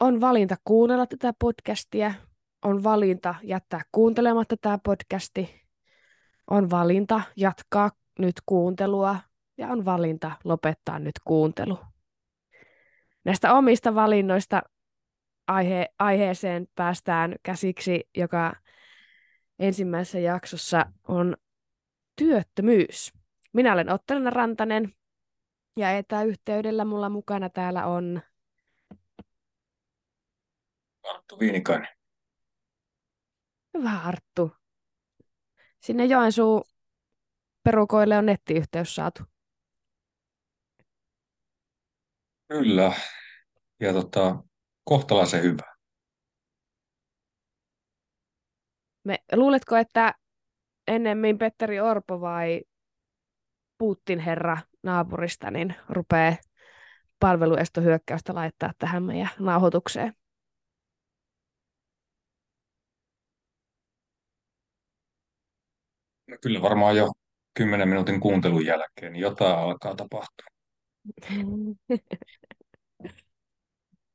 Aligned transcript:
on 0.00 0.20
valinta 0.20 0.56
kuunnella 0.64 1.06
tätä 1.06 1.32
podcastia, 1.38 2.14
on 2.64 2.84
valinta 2.84 3.34
jättää 3.42 3.80
kuuntelematta 3.92 4.56
tämä 4.56 4.78
podcasti, 4.78 5.64
on 6.50 6.70
valinta 6.70 7.20
jatkaa 7.36 7.90
nyt 8.18 8.34
kuuntelua 8.46 9.16
ja 9.58 9.68
on 9.68 9.84
valinta 9.84 10.32
lopettaa 10.44 10.98
nyt 10.98 11.14
kuuntelu. 11.24 11.78
Näistä 13.24 13.54
omista 13.54 13.94
valinnoista 13.94 14.62
aihe- 15.46 15.94
aiheeseen 15.98 16.66
päästään 16.74 17.34
käsiksi, 17.42 18.08
joka 18.16 18.52
ensimmäisessä 19.58 20.18
jaksossa 20.18 20.86
on 21.08 21.36
työttömyys. 22.16 23.12
Minä 23.52 23.72
olen 23.72 23.92
Ottelina 23.92 24.30
Rantanen 24.30 24.92
ja 25.76 25.90
etäyhteydellä 25.90 26.84
mulla 26.84 27.08
mukana 27.08 27.50
täällä 27.50 27.86
on 27.86 28.22
Arttu 31.14 31.38
Viinikainen. 31.38 31.88
Hyvä 33.78 34.00
Arttu. 34.04 34.52
Sinne 35.80 36.04
Joensuu 36.04 36.64
perukoille 37.62 38.18
on 38.18 38.26
nettiyhteys 38.26 38.94
saatu. 38.94 39.22
Kyllä. 42.48 42.92
Ja 43.80 43.92
tota, 43.92 44.42
kohtalaisen 44.84 45.42
hyvä. 45.42 45.74
Me, 49.04 49.18
luuletko, 49.32 49.76
että 49.76 50.14
ennemmin 50.86 51.38
Petteri 51.38 51.80
Orpo 51.80 52.20
vai 52.20 52.62
Putin 53.78 54.18
herra 54.18 54.58
naapurista 54.82 55.50
niin 55.50 55.74
rupeaa 55.88 56.36
palveluestohyökkäystä 57.20 58.34
laittaa 58.34 58.72
tähän 58.78 59.02
meidän 59.02 59.30
nauhoitukseen? 59.38 60.14
Kyllä 66.42 66.62
varmaan 66.62 66.96
jo 66.96 67.08
kymmenen 67.54 67.88
minuutin 67.88 68.20
kuuntelun 68.20 68.66
jälkeen 68.66 69.12
niin 69.12 69.22
jotain 69.22 69.58
alkaa 69.58 69.94
tapahtua. 69.94 70.46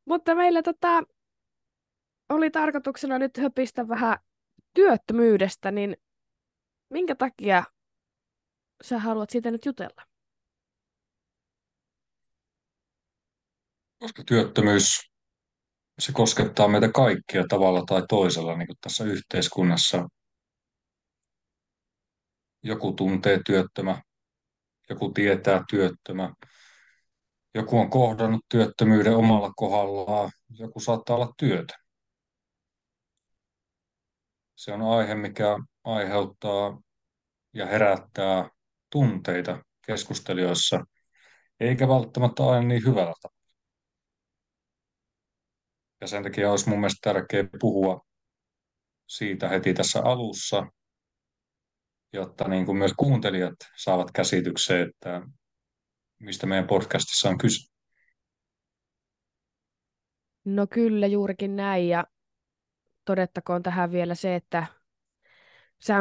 Mutta 0.06 0.36
meillä 0.36 0.62
tota, 0.64 1.04
oli 2.30 2.52
tarkoituksena 2.52 3.20
nyt 3.20 3.38
höpistä 3.38 3.88
vähän 3.88 4.18
työttömyydestä, 4.74 5.72
niin 5.72 5.98
minkä 6.90 7.16
takia 7.16 7.64
sä 8.84 9.00
haluat 9.00 9.30
siitä 9.30 9.52
nyt 9.52 9.66
jutella? 9.66 10.04
Koska 14.00 14.24
työttömyys, 14.24 15.12
se 16.00 16.12
koskettaa 16.12 16.68
meitä 16.68 16.92
kaikkia 16.92 17.44
tavalla 17.50 17.84
tai 17.88 18.04
toisella 18.10 18.58
niin 18.58 18.68
kuin 18.68 18.78
tässä 18.82 19.04
yhteiskunnassa. 19.04 20.08
Joku 22.64 22.92
tuntee 22.92 23.40
työttömä, 23.46 24.02
joku 24.90 25.12
tietää 25.12 25.64
työttömä, 25.70 26.34
joku 27.54 27.80
on 27.80 27.90
kohdannut 27.90 28.42
työttömyyden 28.50 29.16
omalla 29.16 29.52
kohdallaan, 29.56 30.32
joku 30.50 30.80
saattaa 30.80 31.16
olla 31.16 31.34
työtä. 31.38 31.74
Se 34.56 34.74
on 34.74 34.82
aihe, 34.82 35.16
mikä 35.16 35.58
aiheuttaa 35.84 36.82
ja 37.54 37.66
herättää 37.66 38.50
tunteita 38.90 39.64
keskustelijoissa, 39.86 40.84
eikä 41.60 41.88
välttämättä 41.88 42.44
aina 42.44 42.68
niin 42.68 42.86
hyvällä 42.86 43.14
tavalla. 43.22 43.44
Ja 46.02 46.08
sen 46.08 46.24
takia 46.24 46.52
olisi 46.52 46.70
mun 46.70 46.80
mielestä 46.80 47.14
tärkeää 47.14 47.48
puhua 47.60 48.02
siitä 49.08 49.50
heti 49.50 49.74
tässä 49.74 50.02
alussa, 50.04 50.68
jotta 52.14 52.48
niin 52.48 52.66
kuin 52.66 52.78
myös 52.78 52.94
kuuntelijat 52.98 53.56
saavat 53.78 54.12
käsityksen, 54.12 54.90
että 54.90 55.22
mistä 56.20 56.48
meidän 56.48 56.68
podcastissa 56.68 57.30
on 57.30 57.38
kyse. 57.38 57.74
No 60.46 60.68
kyllä, 60.68 61.08
juurikin 61.08 61.56
näin. 61.56 61.88
Ja 61.88 62.04
todettakoon 63.06 63.64
tähän 63.64 63.92
vielä 63.92 64.16
se, 64.16 64.36
että 64.36 64.66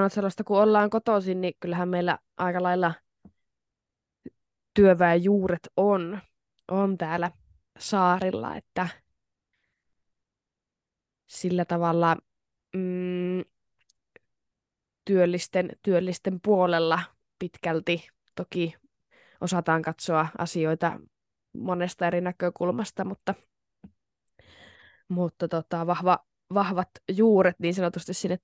on 0.02 0.10
sellaista, 0.10 0.44
kun 0.44 0.62
ollaan 0.62 0.90
kotoisin, 0.90 1.40
niin 1.40 1.54
kyllähän 1.60 1.88
meillä 1.88 2.18
aika 2.36 2.62
lailla 2.62 2.94
työväenjuuret 4.74 5.68
on, 5.76 6.20
on 6.68 6.98
täällä 6.98 7.30
saarilla, 7.78 8.56
että 8.56 8.88
sillä 11.26 11.64
tavalla 11.64 12.16
mm, 12.76 13.44
työllisten, 15.04 15.70
työllisten 15.82 16.40
puolella 16.40 17.00
pitkälti 17.38 18.08
toki 18.34 18.74
osataan 19.40 19.82
katsoa 19.82 20.26
asioita 20.38 21.00
monesta 21.52 22.06
eri 22.06 22.20
näkökulmasta, 22.20 23.04
mutta, 23.04 23.34
mutta 25.08 25.48
tota, 25.48 25.86
vahva, 25.86 26.18
vahvat 26.54 26.90
juuret 27.10 27.58
niin 27.58 27.74
sanotusti 27.74 28.14
sinne 28.14 28.38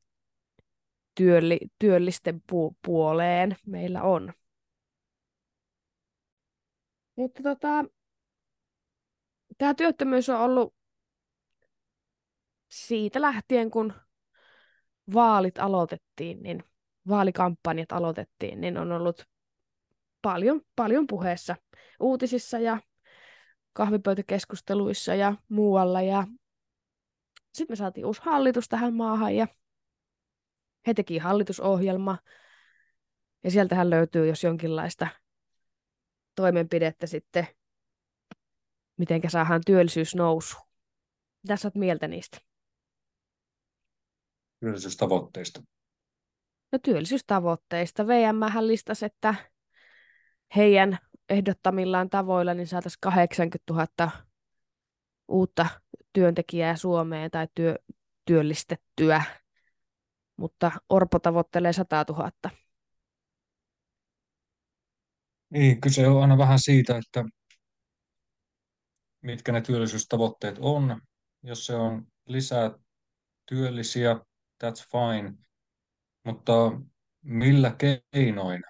työlli, 1.15 1.59
työllisten 1.79 2.43
pu- 2.53 2.77
puoleen 2.85 3.57
meillä 3.67 4.03
on. 4.03 4.33
Mutta 7.17 7.43
tota, 7.43 7.85
tämä 9.59 9.75
työttömyys 9.75 10.29
on 10.29 10.41
ollut 10.41 10.75
siitä 12.69 13.21
lähtien, 13.21 13.71
kun 13.71 13.93
vaalit 15.15 15.59
aloitettiin, 15.59 16.43
niin 16.43 16.65
vaalikampanjat 17.09 17.93
aloitettiin, 17.93 18.61
niin 18.61 18.79
on 18.79 18.93
ollut 18.93 19.25
paljon, 20.23 20.61
paljon 20.77 21.07
puheessa 21.07 21.57
uutisissa 22.01 22.59
ja 22.59 22.79
kahvipöytäkeskusteluissa 23.73 25.15
ja 25.15 25.35
muualla. 25.49 26.03
Ja 26.03 26.27
sitten 27.53 27.73
me 27.73 27.77
saatiin 27.77 28.07
uusi 28.07 28.21
hallitus 28.25 28.69
tähän 28.69 28.95
maahan 28.95 29.37
ja 29.37 29.47
he 30.87 30.95
teki 30.95 31.19
hallitusohjelma. 31.19 32.19
Ja 33.45 33.51
sieltähän 33.51 33.91
löytyy 33.91 34.29
jos 34.29 34.45
jonkinlaista 34.45 35.09
toimenpidettä 36.35 37.07
sitten, 37.07 37.47
miten 38.97 39.21
saadaan 39.29 39.63
työllisyys 39.67 40.15
nousu. 40.15 40.57
Mitä 41.43 41.57
sä 41.57 41.69
oot 41.69 41.75
mieltä 41.75 42.09
niistä? 42.09 42.48
Työllisyystavoitteista. 44.61 45.63
No 46.73 46.79
työllisyystavoitteista. 46.79 48.07
VM 48.07 48.67
listasi, 48.67 49.07
että 49.07 49.35
heidän 50.57 50.99
ehdottamillaan 51.29 52.11
tavoilla 52.11 52.55
niin 52.55 52.67
saataisiin 52.67 53.01
80 53.01 53.73
000 53.73 54.11
uutta 55.29 55.67
työntekijää 56.13 56.77
Suomeen 56.77 57.31
tai 57.31 57.49
työ, 57.55 57.79
työllistettyä, 58.25 59.23
mutta 60.37 60.73
Orpo 60.89 61.19
tavoittelee 61.19 61.73
100 61.73 62.05
000. 62.09 62.31
Niin, 65.51 65.81
kyse 65.81 66.09
on 66.09 66.23
aina 66.23 66.39
vähän 66.39 66.59
siitä, 66.59 66.99
että 66.99 67.25
mitkä 69.23 69.53
ne 69.53 69.61
työllisyystavoitteet 69.61 70.57
on. 70.61 71.01
Jos 71.43 71.67
se 71.67 71.75
on 71.75 72.07
lisää 72.27 72.71
työllisiä, 73.47 74.21
that's 74.65 74.87
fine, 74.93 75.35
mutta 76.25 76.53
millä 77.23 77.77
keinoin 78.13 78.63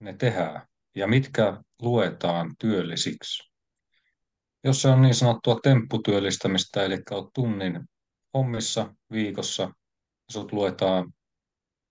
ne 0.00 0.12
tehdään? 0.12 0.70
ja 0.94 1.06
mitkä 1.06 1.62
luetaan 1.82 2.54
työllisiksi. 2.58 3.50
Jos 4.64 4.82
se 4.82 4.88
on 4.88 5.02
niin 5.02 5.14
sanottua 5.14 5.58
tempputyöllistämistä, 5.62 6.82
eli 6.82 6.98
olet 7.10 7.28
tunnin 7.34 7.80
hommissa 8.34 8.94
viikossa, 9.12 9.62
ja 9.62 9.72
sut 10.30 10.52
luetaan 10.52 11.12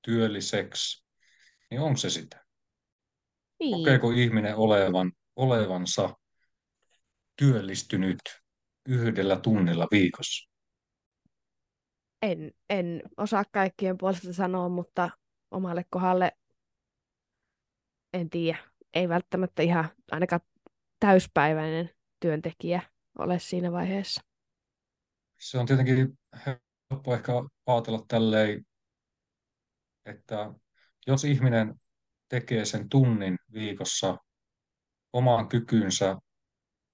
työlliseksi, 0.01 1.05
niin 1.71 1.81
on 1.81 1.97
se 1.97 2.09
sitä? 2.09 2.45
Niin. 3.59 3.77
Kokeeko 3.77 4.11
ihminen 4.11 4.55
olevan, 4.55 5.11
olevansa 5.35 6.15
työllistynyt 7.35 8.19
yhdellä 8.85 9.39
tunnilla 9.39 9.87
viikossa? 9.91 10.48
En, 12.21 12.51
en 12.69 13.01
osaa 13.17 13.43
kaikkien 13.51 13.97
puolesta 13.97 14.33
sanoa, 14.33 14.69
mutta 14.69 15.09
omalle 15.51 15.85
kohdalle 15.89 16.31
en 18.13 18.29
tiedä 18.29 18.57
ei 18.93 19.09
välttämättä 19.09 19.63
ihan 19.63 19.89
ainakaan 20.11 20.41
täyspäiväinen 20.99 21.89
työntekijä 22.19 22.81
ole 23.19 23.39
siinä 23.39 23.71
vaiheessa. 23.71 24.21
Se 25.39 25.57
on 25.57 25.65
tietenkin 25.65 26.19
helppo 26.45 27.13
ehkä 27.13 27.31
ajatella 27.65 28.05
tälleen, 28.07 28.65
että 30.05 30.53
jos 31.07 31.23
ihminen 31.23 31.75
tekee 32.29 32.65
sen 32.65 32.89
tunnin 32.89 33.37
viikossa 33.53 34.17
omaan 35.13 35.49
kykynsä 35.49 36.15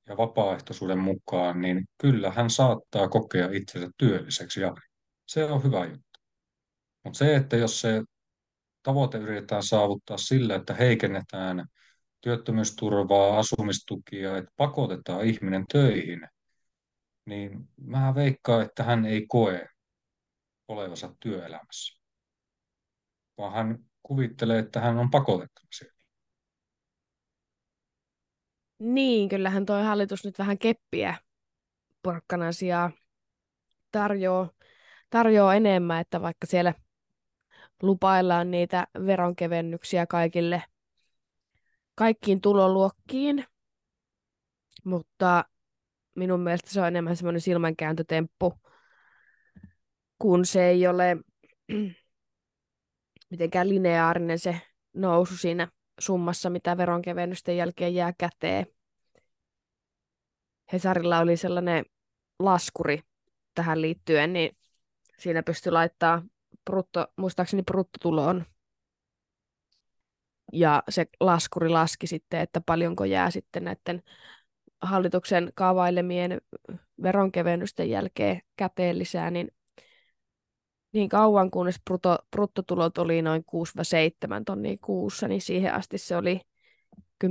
ja 0.08 0.18
vapaaehtoisuuden 0.18 1.00
mukaan, 1.00 1.62
niin 1.62 1.86
kyllä 1.98 2.32
hän 2.32 2.50
saattaa 2.50 3.08
kokea 3.08 3.50
itsensä 3.52 3.90
työlliseksi 3.98 4.62
ja 4.62 4.74
se 5.26 5.46
on 5.46 5.64
hyvä 5.64 5.86
juttu. 5.86 6.20
Mutta 7.04 7.18
se, 7.18 7.36
että 7.36 7.58
jos 7.58 7.82
se 7.82 8.04
tavoite 8.84 9.18
yritetään 9.18 9.64
saavuttaa 9.64 10.18
sillä, 10.18 10.56
että 10.56 10.74
heikennetään 10.74 11.66
työttömyysturvaa, 12.22 13.40
asumistukia, 13.40 14.38
että 14.38 14.52
pakotetaan 14.58 15.26
ihminen 15.26 15.66
töihin, 15.72 16.28
niin 17.26 17.70
mä 17.82 18.16
veikkaan, 18.16 18.66
että 18.66 18.84
hän 18.84 19.06
ei 19.06 19.26
koe 19.28 19.70
olevansa 20.68 21.16
työelämässä, 21.20 22.02
vaan 23.38 23.54
hän 23.54 23.80
kuvittelee, 24.04 24.60
että 24.60 24.80
hän 24.80 24.98
on 24.98 25.12
pakotettu 25.12 25.62
siellä. 25.78 25.96
Niin, 28.80 29.30
kyllähän 29.30 29.66
tuo 29.66 29.84
hallitus 29.84 30.26
nyt 30.26 30.40
vähän 30.40 30.58
keppiä 30.58 31.18
porkkanan 32.02 32.54
sijaan 32.54 32.94
tarjoaa, 33.92 34.50
tarjoaa 35.16 35.56
enemmän, 35.56 36.02
että 36.02 36.22
vaikka 36.22 36.48
siellä 36.48 36.74
lupaillaan 37.82 38.52
niitä 38.52 38.88
veronkevennyksiä 39.06 40.06
kaikille, 40.06 40.64
kaikkiin 41.96 42.42
tuloluokkiin, 42.42 43.46
mutta 44.84 45.46
minun 46.16 46.40
mielestä 46.40 46.70
se 46.70 46.82
on 46.82 46.88
enemmän 46.88 47.16
semmoinen 47.16 47.42
silmänkääntötemppu, 47.42 48.54
kun 50.20 50.46
se 50.46 50.70
ei 50.70 50.88
ole 50.88 51.18
mitenkään 53.32 53.70
lineaarinen 53.70 54.40
se 54.40 54.62
nousu 54.94 55.38
siinä 55.38 55.68
summassa, 56.00 56.50
mitä 56.50 56.78
veronkevennysten 56.78 57.58
jälkeen 57.58 57.96
jää 57.96 58.14
käteen. 58.18 58.66
Hesarilla 60.74 61.20
oli 61.20 61.38
sellainen 61.38 61.86
laskuri 62.40 63.02
tähän 63.54 63.82
liittyen, 63.82 64.34
niin 64.34 64.58
siinä 65.20 65.44
pystyi 65.44 65.72
laittaa 65.72 66.24
brutto, 66.66 67.08
muistaakseni 67.18 67.64
bruttotuloon. 67.64 68.46
Ja 70.54 70.84
se 70.90 71.06
laskuri 71.20 71.70
laski 71.70 72.08
sitten, 72.08 72.40
että 72.40 72.62
paljonko 72.62 73.06
jää 73.06 73.32
sitten 73.32 73.64
näiden 73.64 74.04
hallituksen 74.82 75.52
kaavailemien 75.56 76.42
veronkevennysten 77.02 77.90
jälkeen 77.90 78.42
käteen 78.56 79.00
lisää, 79.00 79.32
niin 79.32 79.52
niin 80.96 81.10
kauan 81.10 81.52
kunnes 81.52 81.82
brutto, 81.86 82.18
bruttotulot 82.32 82.98
oli 82.98 83.22
noin 83.22 83.46
6-7 83.52 84.44
tonnia 84.46 84.78
kuussa, 84.82 85.28
niin 85.28 85.42
siihen 85.42 85.74
asti 85.74 85.98
se 85.98 86.18
oli 86.18 86.42
10-12 87.24 87.28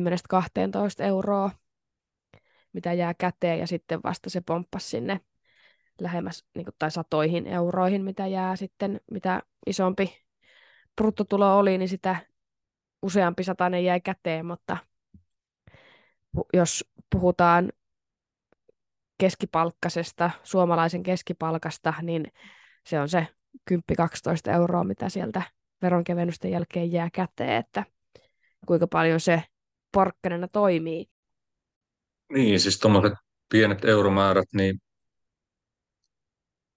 euroa, 0.98 1.50
mitä 2.72 2.92
jää 2.92 3.14
käteen, 3.14 3.58
ja 3.58 3.66
sitten 3.66 4.00
vasta 4.04 4.30
se 4.30 4.40
pomppasi 4.40 4.88
sinne 4.88 5.20
lähemmäs 6.00 6.44
niin 6.54 6.64
kuin, 6.64 6.74
tai 6.78 6.90
satoihin 6.90 7.46
euroihin, 7.46 8.04
mitä 8.04 8.26
jää 8.26 8.56
sitten, 8.56 9.00
mitä 9.10 9.42
isompi 9.66 10.24
bruttotulo 10.96 11.58
oli, 11.58 11.78
niin 11.78 11.88
sitä 11.88 12.16
useampi 13.02 13.44
satainen 13.44 13.84
jäi 13.84 14.00
käteen, 14.00 14.46
mutta 14.46 14.76
jos 16.52 16.84
puhutaan 17.10 17.72
keskipalkkasesta, 19.18 20.30
suomalaisen 20.42 21.02
keskipalkasta, 21.02 21.94
niin 22.02 22.32
se 22.86 23.00
on 23.00 23.08
se 23.08 23.26
10-12 23.70 23.74
euroa, 24.54 24.84
mitä 24.84 25.08
sieltä 25.08 25.42
veronkevennysten 25.82 26.50
jälkeen 26.50 26.92
jää 26.92 27.10
käteen, 27.12 27.56
että 27.56 27.84
kuinka 28.66 28.86
paljon 28.86 29.20
se 29.20 29.42
porkkanena 29.92 30.48
toimii. 30.48 31.06
Niin, 32.32 32.60
siis 32.60 32.78
tuommoiset 32.78 33.12
pienet 33.48 33.84
euromäärät, 33.84 34.48
niin 34.52 34.80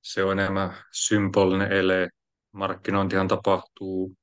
se 0.07 0.23
on 0.23 0.39
enemmän 0.39 0.77
symbolinen 0.91 1.71
ele. 1.71 2.09
Markkinointihan 2.51 3.27
tapahtuu 3.27 4.15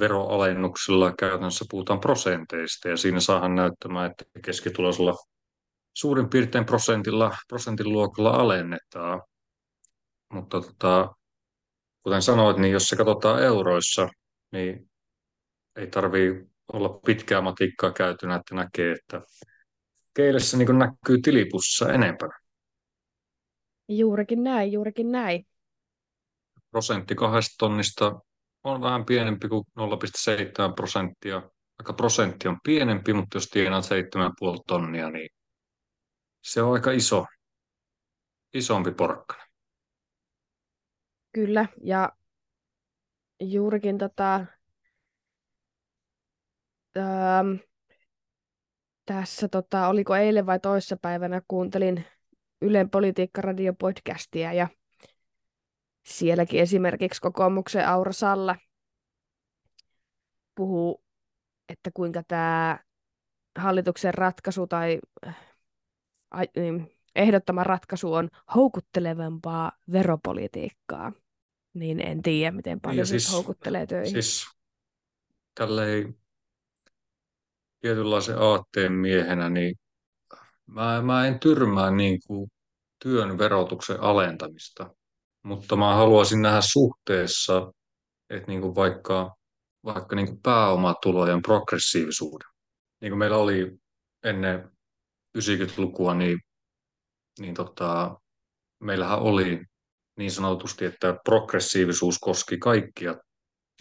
veroalennuksilla, 0.00 1.12
käytännössä 1.18 1.64
puhutaan 1.70 2.00
prosenteista, 2.00 2.88
ja 2.88 2.96
siinä 2.96 3.20
saahan 3.20 3.54
näyttämään, 3.54 4.10
että 4.10 4.24
keskituloisella 4.44 5.14
suurin 5.94 6.30
piirtein 6.30 6.66
prosentilla, 6.66 7.36
prosentin 7.48 7.92
luokalla 7.92 8.30
alennetaan. 8.30 9.22
Mutta 10.32 10.60
tota, 10.60 11.14
kuten 12.02 12.22
sanoit, 12.22 12.56
niin 12.56 12.72
jos 12.72 12.88
se 12.88 12.96
katsotaan 12.96 13.42
euroissa, 13.42 14.08
niin 14.52 14.90
ei 15.76 15.86
tarvii 15.86 16.46
olla 16.72 16.88
pitkää 17.06 17.40
matikkaa 17.40 17.92
käytynä, 17.92 18.34
että 18.34 18.54
näkee, 18.54 18.92
että 18.92 19.20
keille 20.14 20.40
se 20.40 20.56
niin 20.56 20.78
näkyy 20.78 21.18
tilipussa 21.22 21.92
enempää. 21.92 22.43
Juurikin 23.88 24.44
näin, 24.44 24.72
juurikin 24.72 25.12
näin. 25.12 25.46
Prosentti 26.70 27.14
kahdesta 27.14 27.54
tonnista 27.58 28.20
on 28.64 28.80
vähän 28.80 29.04
pienempi 29.04 29.48
kuin 29.48 29.64
0,7 29.78 30.74
prosenttia. 30.74 31.42
Vaikka 31.78 31.92
prosentti 31.92 32.48
on 32.48 32.58
pienempi, 32.64 33.12
mutta 33.12 33.36
jos 33.36 33.46
tienaat 33.46 33.84
7,5 33.84 34.62
tonnia, 34.66 35.10
niin 35.10 35.28
se 36.42 36.62
on 36.62 36.72
aika 36.72 36.90
iso, 36.90 37.26
isompi 38.54 38.90
porkkana. 38.90 39.44
Kyllä, 41.32 41.66
ja 41.84 42.12
juurikin 43.40 43.98
tota, 43.98 44.34
ähm, 46.96 47.54
tässä, 49.06 49.48
tota, 49.48 49.88
oliko 49.88 50.16
eilen 50.16 50.46
vai 50.46 50.60
toissapäivänä, 50.60 51.42
kuuntelin 51.48 52.04
Ylen 52.64 52.90
politiikka-radio-podcastia 52.90 54.52
ja 54.52 54.68
sielläkin 56.06 56.60
esimerkiksi 56.60 57.20
kokoomuksen 57.20 57.88
Aura 57.88 58.12
Salla 58.12 58.56
puhuu, 60.54 61.04
että 61.68 61.90
kuinka 61.94 62.22
tämä 62.28 62.78
hallituksen 63.58 64.14
ratkaisu 64.14 64.66
tai 64.66 65.00
äh, 65.26 65.36
niin, 66.56 66.90
ehdottama 67.14 67.64
ratkaisu 67.64 68.12
on 68.12 68.28
houkuttelevampaa 68.54 69.72
veropolitiikkaa. 69.92 71.12
Niin 71.74 72.00
en 72.00 72.22
tiedä, 72.22 72.50
miten 72.50 72.80
paljon 72.80 72.96
niin 72.96 73.06
siis, 73.06 73.32
houkuttelee 73.32 73.86
töihin. 73.86 74.12
Siis 74.12 74.46
tälleen 75.54 76.16
tietynlaisen 77.80 78.38
aatteen 78.38 78.92
miehenä, 78.92 79.50
niin 79.50 79.76
mä, 80.66 81.02
mä 81.02 81.26
en 81.26 81.40
tyrmää 81.40 81.90
niin 81.90 82.20
kuin 82.26 82.50
työn 83.02 83.38
verotuksen 83.38 84.00
alentamista, 84.00 84.94
mutta 85.42 85.76
mä 85.76 85.94
haluaisin 85.94 86.42
nähdä 86.42 86.60
suhteessa, 86.60 87.72
että 88.30 88.48
niin 88.48 88.60
kuin 88.60 88.74
vaikka, 88.74 89.36
vaikka 89.84 90.16
niin 90.16 90.26
kuin 90.26 90.42
pääomatulojen 90.42 91.42
progressiivisuuden. 91.42 92.48
Niin 93.00 93.10
kuin 93.10 93.18
meillä 93.18 93.36
oli 93.36 93.78
ennen 94.24 94.70
90-lukua, 95.38 96.14
niin, 96.14 96.38
niin 97.40 97.54
tota, 97.54 98.20
meillähän 98.80 99.18
oli 99.18 99.60
niin 100.18 100.30
sanotusti, 100.30 100.84
että 100.84 101.16
progressiivisuus 101.24 102.18
koski 102.18 102.58
kaikkia 102.58 103.14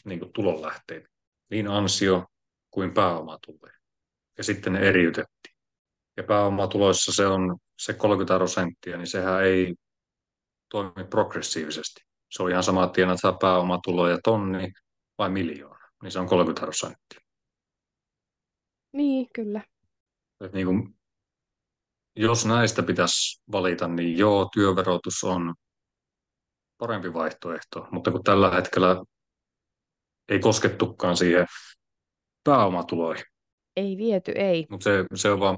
niin 0.05 0.19
kuin 0.19 0.33
tulonlähteitä, 0.33 1.07
niin 1.51 1.67
ansio 1.67 2.25
kuin 2.71 2.93
pääomatuloja. 2.93 3.73
Ja 4.37 4.43
sitten 4.43 4.73
ne 4.73 4.79
eriytettiin. 4.79 5.52
Ja 6.17 6.23
pääomatuloissa 6.23 7.13
se 7.13 7.27
on 7.27 7.57
se 7.79 7.93
30 7.93 8.35
prosenttia, 8.35 8.97
niin 8.97 9.07
sehän 9.07 9.43
ei 9.43 9.75
toimi 10.69 11.03
progressiivisesti. 11.09 12.01
Se 12.31 12.43
on 12.43 12.51
ihan 12.51 12.63
sama, 12.63 12.83
että 12.83 12.93
tienat 12.93 13.19
saa 13.21 13.33
pääomatuloja 13.33 14.17
tonni 14.23 14.71
vai 15.17 15.29
miljoona, 15.29 15.87
niin 16.03 16.11
se 16.11 16.19
on 16.19 16.27
30 16.27 16.61
prosenttia. 16.61 17.19
Niin, 18.93 19.27
kyllä. 19.35 19.61
Et 20.45 20.53
niin 20.53 20.67
kuin, 20.67 20.95
jos 22.15 22.45
näistä 22.45 22.83
pitäisi 22.83 23.41
valita, 23.51 23.87
niin 23.87 24.17
joo, 24.17 24.49
työverotus 24.53 25.23
on 25.23 25.53
parempi 26.77 27.13
vaihtoehto, 27.13 27.87
mutta 27.91 28.11
kun 28.11 28.23
tällä 28.23 28.51
hetkellä 28.51 29.03
ei 30.29 30.39
koskettukaan 30.39 31.17
siihen 31.17 31.45
pääomatuloihin. 32.43 33.25
Ei 33.75 33.97
viety, 33.97 34.31
ei. 34.31 34.65
Mutta 34.69 34.83
se, 34.83 35.05
se, 35.15 35.31
on 35.31 35.39
vaan, 35.39 35.57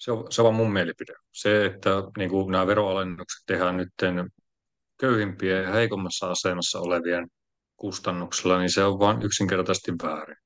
se, 0.00 0.12
on, 0.12 0.32
se 0.32 0.42
on 0.42 0.54
mun 0.54 0.72
mielipide. 0.72 1.12
Se, 1.32 1.66
että 1.66 1.90
niin 2.18 2.30
kuin 2.30 2.52
nämä 2.52 2.66
veroalennukset 2.66 3.42
tehdään 3.46 3.76
nyt 3.76 3.88
köyhimpien 5.00 5.62
ja 5.62 5.72
heikommassa 5.72 6.30
asemassa 6.30 6.80
olevien 6.80 7.28
kustannuksella, 7.76 8.58
niin 8.58 8.72
se 8.72 8.84
on 8.84 8.98
vain 8.98 9.22
yksinkertaisesti 9.22 9.92
väärin. 10.02 10.36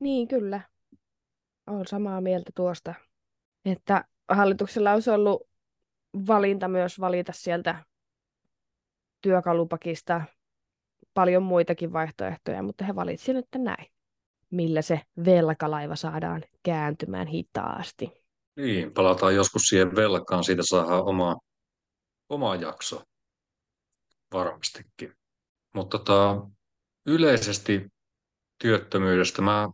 Niin, 0.00 0.28
kyllä. 0.28 0.60
Olen 1.66 1.86
samaa 1.86 2.20
mieltä 2.20 2.50
tuosta, 2.54 2.94
että 3.64 4.04
hallituksella 4.28 4.92
olisi 4.92 5.10
ollut 5.10 5.48
valinta 6.26 6.68
myös 6.68 7.00
valita 7.00 7.32
sieltä 7.32 7.84
työkalupakista 9.22 10.22
paljon 11.14 11.42
muitakin 11.42 11.92
vaihtoehtoja, 11.92 12.62
mutta 12.62 12.84
he 12.84 12.94
valitsivat 12.94 13.36
nyt 13.36 13.64
näin, 13.64 13.86
millä 14.54 14.82
se 14.82 15.00
velkalaiva 15.24 15.96
saadaan 15.96 16.42
kääntymään 16.62 17.26
hitaasti. 17.26 18.24
Niin, 18.56 18.94
palataan 18.94 19.34
joskus 19.34 19.62
siihen 19.62 19.96
velkaan, 19.96 20.44
siitä 20.44 20.62
saadaan 20.64 21.04
oma, 21.04 21.36
oma 22.28 22.54
jakso 22.54 23.02
varmastikin. 24.32 25.14
Mutta 25.74 25.98
tota, 25.98 26.46
yleisesti 27.06 27.86
työttömyydestä 28.58 29.42
mä, 29.42 29.68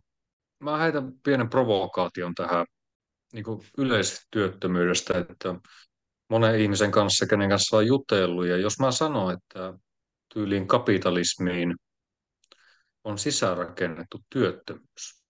mä 0.59 0.77
heitän 0.77 1.13
pienen 1.23 1.49
provokaation 1.49 2.35
tähän 2.35 2.65
niin 3.33 3.43
kuin 3.43 3.61
yleisestä 3.77 4.27
työttömyydestä, 4.31 5.19
että 5.19 5.55
monen 6.29 6.59
ihmisen 6.59 6.91
kanssa, 6.91 7.27
kenen 7.27 7.49
kanssa 7.49 7.77
on 7.77 7.87
jutellut, 7.87 8.45
ja 8.45 8.57
jos 8.57 8.79
mä 8.79 8.91
sanon, 8.91 9.33
että 9.33 9.73
tyyliin 10.33 10.67
kapitalismiin 10.67 11.75
on 13.03 13.17
sisäänrakennettu 13.17 14.19
työttömyys. 14.29 15.23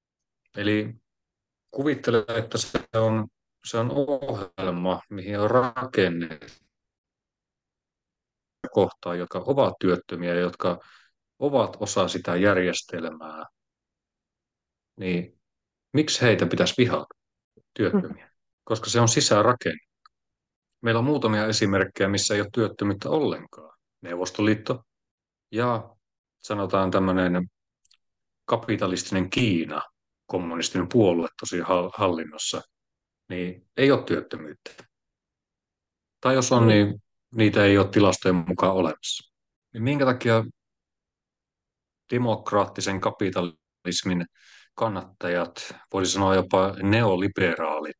Eli 0.57 0.93
kuvittele, 1.71 2.25
että 2.37 2.57
se 2.57 2.79
on, 2.93 3.27
se 3.65 3.77
on 3.77 3.91
ohjelma, 3.91 5.01
mihin 5.09 5.39
on 5.39 5.51
rakennettu 5.51 6.65
kohtaa, 8.71 9.15
jotka 9.15 9.43
ovat 9.45 9.73
työttömiä, 9.79 10.33
jotka 10.33 10.79
ovat 11.39 11.77
osa 11.79 12.07
sitä 12.07 12.35
järjestelmää, 12.35 13.45
niin 14.97 15.39
miksi 15.93 16.21
heitä 16.21 16.45
pitäisi 16.45 16.73
vihata 16.77 17.15
työttömiä? 17.73 18.31
Koska 18.63 18.89
se 18.89 18.99
on 18.99 19.09
sisäänrakennettu. 19.09 19.91
Meillä 20.81 20.99
on 20.99 21.05
muutamia 21.05 21.47
esimerkkejä, 21.47 22.09
missä 22.09 22.33
ei 22.33 22.41
ole 22.41 22.49
työttömyyttä 22.53 23.09
ollenkaan. 23.09 23.77
Neuvostoliitto 24.01 24.83
ja 25.51 25.95
sanotaan 26.39 26.91
tämmöinen 26.91 27.47
kapitalistinen 28.51 29.29
Kiina, 29.29 29.81
kommunistinen 30.25 30.87
puolue 30.93 31.27
tosi 31.39 31.59
hallinnossa, 31.97 32.61
niin 33.29 33.67
ei 33.77 33.91
ole 33.91 34.03
työttömyyttä. 34.03 34.71
Tai 36.21 36.35
jos 36.35 36.51
on, 36.51 36.67
niin, 36.67 37.01
niitä 37.35 37.65
ei 37.65 37.77
ole 37.77 37.87
tilastojen 37.87 38.43
mukaan 38.47 38.73
olemassa. 38.73 39.31
Niin 39.73 39.83
minkä 39.83 40.05
takia 40.05 40.43
demokraattisen 42.13 43.01
kapitalismin 43.01 44.25
kannattajat, 44.75 45.75
voisi 45.93 46.11
sanoa 46.11 46.35
jopa 46.35 46.75
neoliberaalit, 46.83 47.99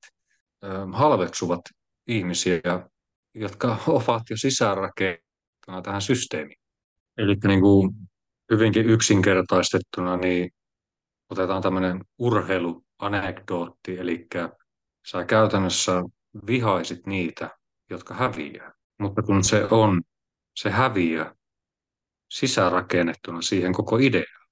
halveksuvat 0.93 1.61
ihmisiä, 2.07 2.61
jotka 3.35 3.77
ovat 3.87 4.23
jo 4.29 4.37
sisäänrakennettuna 4.37 5.81
tähän 5.83 6.01
systeemiin. 6.01 6.59
Eli 7.17 7.35
niin 7.47 7.61
kuin 7.61 8.10
hyvinkin 8.51 8.85
yksinkertaistettuna, 8.89 10.17
niin 10.17 10.49
otetaan 11.29 11.61
tämmöinen 11.61 11.99
urheiluanekdootti, 12.19 13.97
eli 13.97 14.27
sä 15.07 15.25
käytännössä 15.25 16.03
vihaisit 16.47 17.05
niitä, 17.05 17.49
jotka 17.89 18.13
häviää. 18.13 18.73
Mutta 18.99 19.21
kun 19.21 19.43
se 19.43 19.67
on 19.71 20.01
se 20.55 20.69
häviö 20.69 21.35
sisäänrakennettuna 22.31 23.41
siihen 23.41 23.73
koko 23.73 23.97
ideaan. 23.97 24.47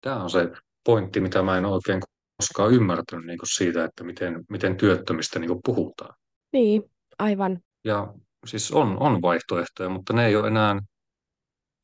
Tämä 0.00 0.22
on 0.22 0.30
se 0.30 0.52
pointti, 0.84 1.20
mitä 1.20 1.42
mä 1.42 1.58
en 1.58 1.64
oikein 1.64 2.00
koskaan 2.36 2.72
ymmärtänyt 2.72 3.26
niin 3.26 3.38
siitä, 3.44 3.84
että 3.84 4.04
miten, 4.04 4.44
miten 4.48 4.76
työttömistä 4.76 5.38
niin 5.38 5.60
puhutaan. 5.64 6.14
Niin, 6.52 6.82
aivan. 7.18 7.60
Ja 7.84 8.14
siis 8.46 8.72
on, 8.72 8.98
on 9.02 9.22
vaihtoehtoja, 9.22 9.88
mutta 9.88 10.12
ne 10.12 10.26
ei 10.26 10.36
ole 10.36 10.48
enää 10.48 10.76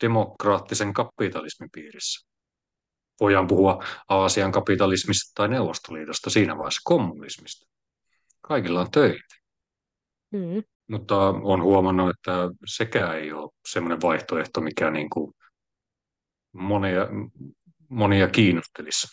demokraattisen 0.02 0.92
kapitalismin 0.92 1.70
piirissä. 1.72 2.28
Voidaan 3.20 3.46
puhua 3.46 3.84
Aasian 4.08 4.52
kapitalismista 4.52 5.32
tai 5.34 5.48
Neuvostoliitosta 5.48 6.30
siinä 6.30 6.56
vaiheessa 6.56 6.80
kommunismista. 6.84 7.66
Kaikilla 8.40 8.80
on 8.80 8.90
töitä. 8.90 9.36
Mm. 10.32 10.62
Mutta 10.88 11.16
olen 11.28 11.62
huomannut, 11.62 12.10
että 12.10 12.32
sekään 12.66 13.18
ei 13.18 13.32
ole 13.32 13.50
semmoinen 13.68 14.00
vaihtoehto, 14.00 14.60
mikä 14.60 14.90
niin 14.90 15.10
kuin 15.10 15.32
monia, 16.52 17.06
monia 17.88 18.28
kiinnostelisi. 18.28 19.06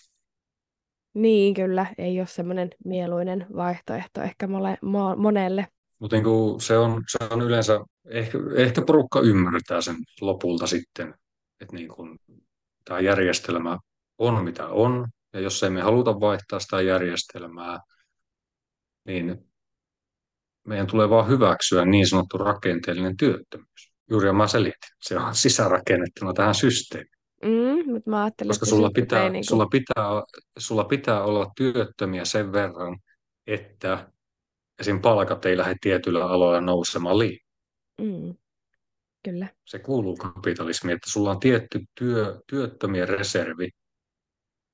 Niin, 1.14 1.54
kyllä. 1.54 1.86
Ei 1.98 2.20
ole 2.20 2.28
semmoinen 2.28 2.70
mieluinen 2.86 3.46
vaihtoehto 3.56 4.22
ehkä 4.22 4.48
mole, 4.48 4.78
mo, 4.82 5.16
monelle. 5.16 5.68
Mutta 6.06 6.16
niin 6.16 6.62
se, 6.62 6.78
on, 6.78 7.04
se 7.08 7.34
on 7.34 7.42
yleensä, 7.42 7.80
ehkä, 8.08 8.38
ehkä 8.56 8.82
porukka 8.82 9.20
ymmärtää 9.20 9.82
sen 9.82 9.96
lopulta 10.22 10.68
sitten, 10.68 11.14
että 11.62 11.76
niin 11.76 11.88
kuin 11.88 12.20
tämä 12.84 13.00
järjestelmä 13.00 13.78
on 14.18 14.44
mitä 14.44 14.68
on, 14.68 15.08
ja 15.34 15.40
jos 15.40 15.64
emme 15.64 15.82
haluta 15.82 16.20
vaihtaa 16.20 16.60
sitä 16.60 16.82
järjestelmää, 16.82 17.80
niin 19.06 19.50
meidän 20.68 20.88
tulee 20.88 21.10
vaan 21.10 21.28
hyväksyä 21.28 21.86
niin 21.86 22.08
sanottu 22.08 22.38
rakenteellinen 22.38 23.18
työttömyys. 23.18 23.94
Juuri 24.10 24.32
mä 24.32 24.48
selitin. 24.48 24.90
Se 25.02 25.18
on 25.18 25.36
sisäänrakennettuna 25.46 26.34
tähän 26.34 26.56
systeemiin. 26.56 27.16
Mm, 27.44 27.94
mutta 27.94 28.10
mä 28.10 28.24
ajattelin, 28.24 28.50
Koska 28.50 28.66
sulla 28.66 28.92
pitää, 28.96 29.30
niin 29.30 29.32
kuin... 29.32 29.44
sulla, 29.44 29.66
pitää, 29.66 30.06
sulla 30.58 30.84
pitää 30.84 31.24
olla 31.24 31.52
työttömiä 31.58 32.26
sen 32.26 32.52
verran, 32.52 32.98
että 33.48 34.15
esim. 34.80 35.02
palkat 35.02 35.46
ei 35.46 35.58
lähde 35.58 35.76
tietyillä 35.82 36.26
aloilla 36.26 36.62
nousemaan 36.62 37.20
liikaa. 37.20 37.50
Mm, 38.02 38.36
kyllä. 39.24 39.48
Se 39.66 39.80
kuuluu 39.80 40.16
kapitalismiin, 40.16 40.96
että 40.96 41.12
sulla 41.12 41.32
on 41.32 41.40
tietty 41.40 41.80
työ, 42.00 42.42
työttömien 42.48 43.10
reservi, 43.10 43.70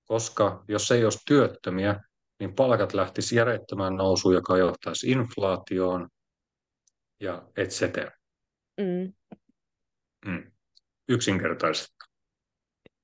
koska 0.06 0.64
jos 0.68 0.92
ei 0.92 1.04
olisi 1.04 1.20
työttömiä, 1.28 2.00
niin 2.40 2.56
palkat 2.56 2.94
lähtisi 2.94 3.36
järjettömään 3.36 3.96
nousuun, 3.96 4.34
joka 4.34 4.58
johtaisi 4.58 5.12
inflaatioon 5.12 6.10
ja 7.20 7.44
et 7.58 7.70
cetera. 7.70 8.12
Mm. 8.78 9.14
Mm. 10.26 10.52
Yksinkertaisesti. 11.10 11.96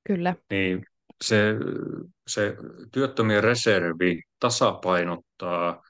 Kyllä. 0.07 0.35
Niin 0.49 0.85
se, 1.23 1.53
se 2.27 2.55
työttömien 2.91 3.43
reservi 3.43 4.21
tasapainottaa 4.39 5.83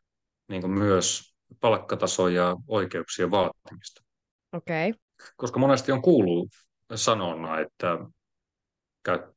niin 0.48 0.70
myös 0.70 1.36
palkkatasoja 1.62 2.42
ja 2.42 2.56
oikeuksien 2.68 3.32
vaatimista. 3.32 4.04
Okay. 4.54 4.94
Koska 5.38 5.60
monesti 5.60 5.92
on 5.92 6.02
kuullut 6.02 6.50
sanona, 6.96 7.60
että 7.60 7.98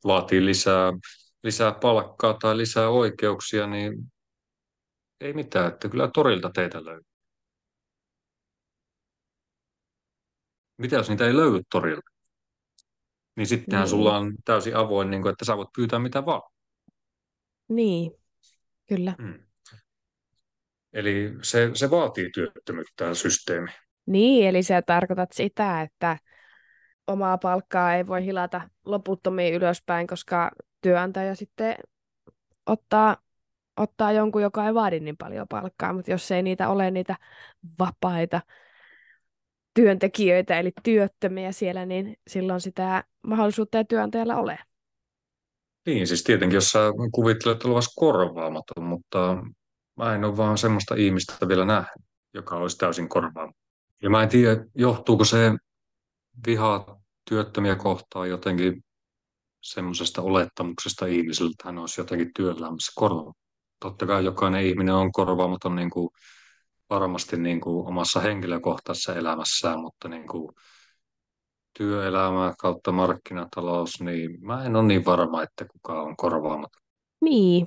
vaatii 0.04 0.44
lisää 0.44 0.92
lisää 1.42 1.72
palkkaa 1.72 2.34
tai 2.34 2.56
lisää 2.56 2.88
oikeuksia, 2.88 3.66
niin 3.66 4.12
ei 5.20 5.32
mitään, 5.32 5.72
että 5.72 5.88
kyllä 5.88 6.10
torilta 6.14 6.50
teitä 6.54 6.84
löytyy. 6.84 7.10
Mitä 10.78 10.96
jos 10.96 11.08
niitä 11.08 11.26
ei 11.26 11.36
löydy 11.36 11.60
torilta? 11.70 12.10
Niin 13.36 13.46
sittenhän 13.46 13.84
niin. 13.84 13.90
sulla 13.90 14.18
on 14.18 14.34
täysin 14.44 14.76
avoin, 14.76 15.10
niin 15.10 15.22
kuin, 15.22 15.32
että 15.32 15.44
sä 15.44 15.56
voit 15.56 15.68
pyytää 15.76 15.98
mitä 15.98 16.26
vaan. 16.26 16.50
Niin, 17.68 18.12
kyllä. 18.88 19.14
Hmm. 19.22 19.49
Eli 20.92 21.32
se, 21.42 21.70
se 21.74 21.90
vaatii 21.90 22.30
työttömyyttä 22.30 22.92
tämä 22.96 23.14
systeemi. 23.14 23.70
Niin, 24.06 24.48
eli 24.48 24.62
sä 24.62 24.82
tarkoitat 24.82 25.32
sitä, 25.32 25.82
että 25.82 26.18
omaa 27.06 27.38
palkkaa 27.38 27.94
ei 27.94 28.06
voi 28.06 28.24
hilata 28.24 28.70
loputtomiin 28.84 29.54
ylöspäin, 29.54 30.06
koska 30.06 30.50
työnantaja 30.80 31.34
sitten 31.34 31.76
ottaa, 32.66 33.16
ottaa 33.76 34.12
jonkun, 34.12 34.42
joka 34.42 34.66
ei 34.66 34.74
vaadi 34.74 35.00
niin 35.00 35.16
paljon 35.16 35.48
palkkaa, 35.48 35.92
mutta 35.92 36.10
jos 36.10 36.30
ei 36.30 36.42
niitä 36.42 36.68
ole 36.68 36.90
niitä 36.90 37.16
vapaita 37.78 38.40
työntekijöitä, 39.74 40.58
eli 40.58 40.72
työttömiä 40.82 41.52
siellä, 41.52 41.86
niin 41.86 42.16
silloin 42.28 42.60
sitä 42.60 43.04
mahdollisuutta 43.26 43.78
ei 43.78 43.84
työnantajalla 43.84 44.36
ole. 44.36 44.58
Niin, 45.86 46.06
siis 46.06 46.22
tietenkin, 46.22 46.54
jos 46.54 46.70
sä 46.70 46.78
kuvittelet 47.12 47.64
olevasi 47.64 47.90
korvaamaton, 47.96 48.84
mutta 48.84 49.44
mä 50.00 50.14
en 50.14 50.24
ole 50.24 50.36
vaan 50.36 50.58
semmoista 50.58 50.94
ihmistä 50.94 51.48
vielä 51.48 51.64
nähnyt, 51.64 52.06
joka 52.34 52.56
olisi 52.56 52.78
täysin 52.78 53.08
korvaamaton. 53.08 53.52
Ja 54.02 54.10
mä 54.10 54.22
en 54.22 54.28
tiedä, 54.28 54.64
johtuuko 54.74 55.24
se 55.24 55.52
viha 56.46 57.00
työttömiä 57.28 57.76
kohtaan 57.76 58.28
jotenkin 58.28 58.84
semmoisesta 59.62 60.22
olettamuksesta 60.22 61.06
ihmisellä, 61.06 61.50
että 61.50 61.68
hän 61.68 61.78
olisi 61.78 62.00
jotenkin 62.00 62.30
työelämässä 62.36 62.92
korvaamaton. 62.94 63.42
Totta 63.80 64.06
kai 64.06 64.24
jokainen 64.24 64.66
ihminen 64.66 64.94
on 64.94 65.12
korvaamaton 65.12 65.76
niin 65.76 65.90
kuin 65.90 66.08
varmasti 66.90 67.36
niin 67.36 67.60
kuin 67.60 67.86
omassa 67.86 68.20
henkilökohtaisessa 68.20 69.14
elämässään, 69.14 69.80
mutta 69.80 70.08
niin 70.08 70.28
kuin 70.28 70.52
työelämä 71.78 72.54
kautta 72.58 72.92
markkinatalous, 72.92 74.00
niin 74.00 74.46
mä 74.46 74.64
en 74.64 74.76
ole 74.76 74.86
niin 74.86 75.04
varma, 75.04 75.42
että 75.42 75.64
kuka 75.64 76.02
on 76.02 76.16
korvaamaton. 76.16 76.82
Niin. 77.20 77.66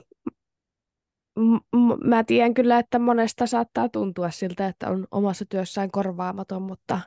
M- 1.39 2.07
mä 2.07 2.23
tiedän 2.23 2.53
kyllä, 2.53 2.79
että 2.79 2.99
monesta 2.99 3.47
saattaa 3.47 3.89
tuntua 3.89 4.31
siltä, 4.31 4.67
että 4.67 4.89
on 4.89 5.07
omassa 5.11 5.45
työssään 5.49 5.91
korvaamaton, 5.91 6.61
mutta 6.61 6.99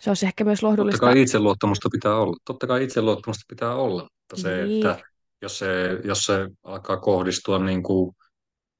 se 0.00 0.10
olisi 0.10 0.26
ehkä 0.26 0.44
myös 0.44 0.62
lohdullista. 0.62 1.00
Totta 1.00 1.14
kai 1.14 1.22
itseluottamusta 1.22 1.88
pitää 1.92 2.16
olla. 2.16 2.36
Totta 2.44 2.66
kai 2.66 2.84
itseluottamusta 2.84 3.44
pitää 3.48 3.74
olla, 3.74 4.02
mutta 4.02 4.36
se, 4.36 4.64
niin. 4.64 4.86
että 4.86 5.04
jos 5.42 5.58
se, 5.58 6.00
jos 6.04 6.24
se 6.24 6.48
alkaa 6.64 6.96
kohdistua 6.96 7.58
niin 7.58 7.82
kuin 7.82 8.16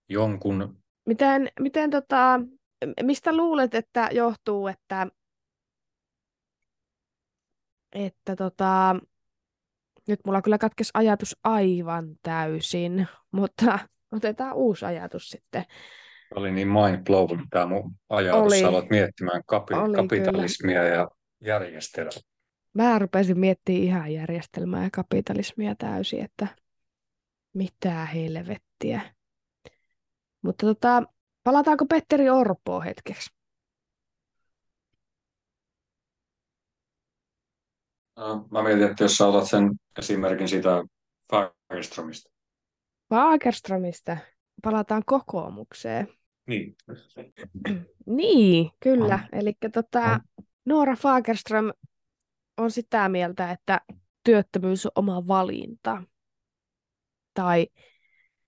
jonkun... 0.08 0.76
Miten, 1.06 1.48
miten 1.60 1.90
tota, 1.90 2.40
mistä 3.02 3.36
luulet, 3.36 3.74
että 3.74 4.08
johtuu, 4.12 4.66
että, 4.66 5.06
että 7.92 8.36
tota, 8.36 8.96
nyt 10.08 10.20
mulla 10.26 10.42
kyllä 10.42 10.58
katkesi 10.58 10.90
ajatus 10.94 11.36
aivan 11.44 12.16
täysin, 12.22 13.06
mutta 13.30 13.78
otetaan 14.12 14.54
uusi 14.54 14.84
ajatus 14.84 15.28
sitten. 15.30 15.64
Oli 16.34 16.50
niin 16.50 16.68
mind 16.68 17.04
blowing 17.04 17.46
tämä 17.50 17.66
mun 17.66 17.92
ajatus. 18.08 18.42
Oli. 18.42 18.60
Sä 18.60 18.68
aloit 18.68 18.90
miettimään 18.90 19.42
kapi- 19.46 19.74
Oli 19.74 19.94
kapitalismia 19.94 20.80
kyllä. 20.80 20.94
ja 20.94 21.08
järjestelmää. 21.40 22.20
Mä 22.74 22.98
rupesin 22.98 23.38
miettimään 23.38 23.82
ihan 23.82 24.12
järjestelmää 24.12 24.82
ja 24.84 24.90
kapitalismia 24.92 25.74
täysin, 25.74 26.24
että 26.24 26.46
mitä 27.54 28.04
helvettiä. 28.04 29.00
Mutta 30.42 30.66
tota, 30.66 31.02
palataanko 31.44 31.86
Petteri 31.86 32.30
Orpoon 32.30 32.82
hetkeksi? 32.82 33.30
Mä 38.50 38.62
mietin, 38.62 38.90
että 38.90 39.04
jos 39.04 39.16
sä 39.16 39.26
otat 39.26 39.48
sen 39.48 39.70
esimerkin 39.98 40.48
siitä 40.48 40.84
Fagerströmistä. 41.30 42.35
Fagerströmistä? 43.10 44.16
Palataan 44.62 45.02
kokoomukseen. 45.06 46.08
Niin. 46.46 46.76
niin, 48.06 48.70
kyllä. 48.80 49.16
Mm. 49.16 49.38
Eli 49.38 49.52
tota, 49.72 50.20
Noora 50.64 50.96
Fagerström 50.96 51.72
on 52.56 52.70
sitä 52.70 53.08
mieltä, 53.08 53.50
että 53.50 53.80
työttömyys 54.24 54.86
on 54.86 54.92
oma 54.94 55.26
valinta. 55.26 56.02
Tai 57.34 57.66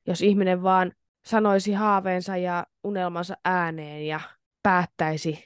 jos 0.06 0.22
ihminen 0.22 0.62
vaan 0.62 0.92
sanoisi 1.24 1.72
haaveensa 1.72 2.36
ja 2.36 2.66
unelmansa 2.84 3.36
ääneen 3.44 4.06
ja 4.06 4.20
päättäisi 4.62 5.44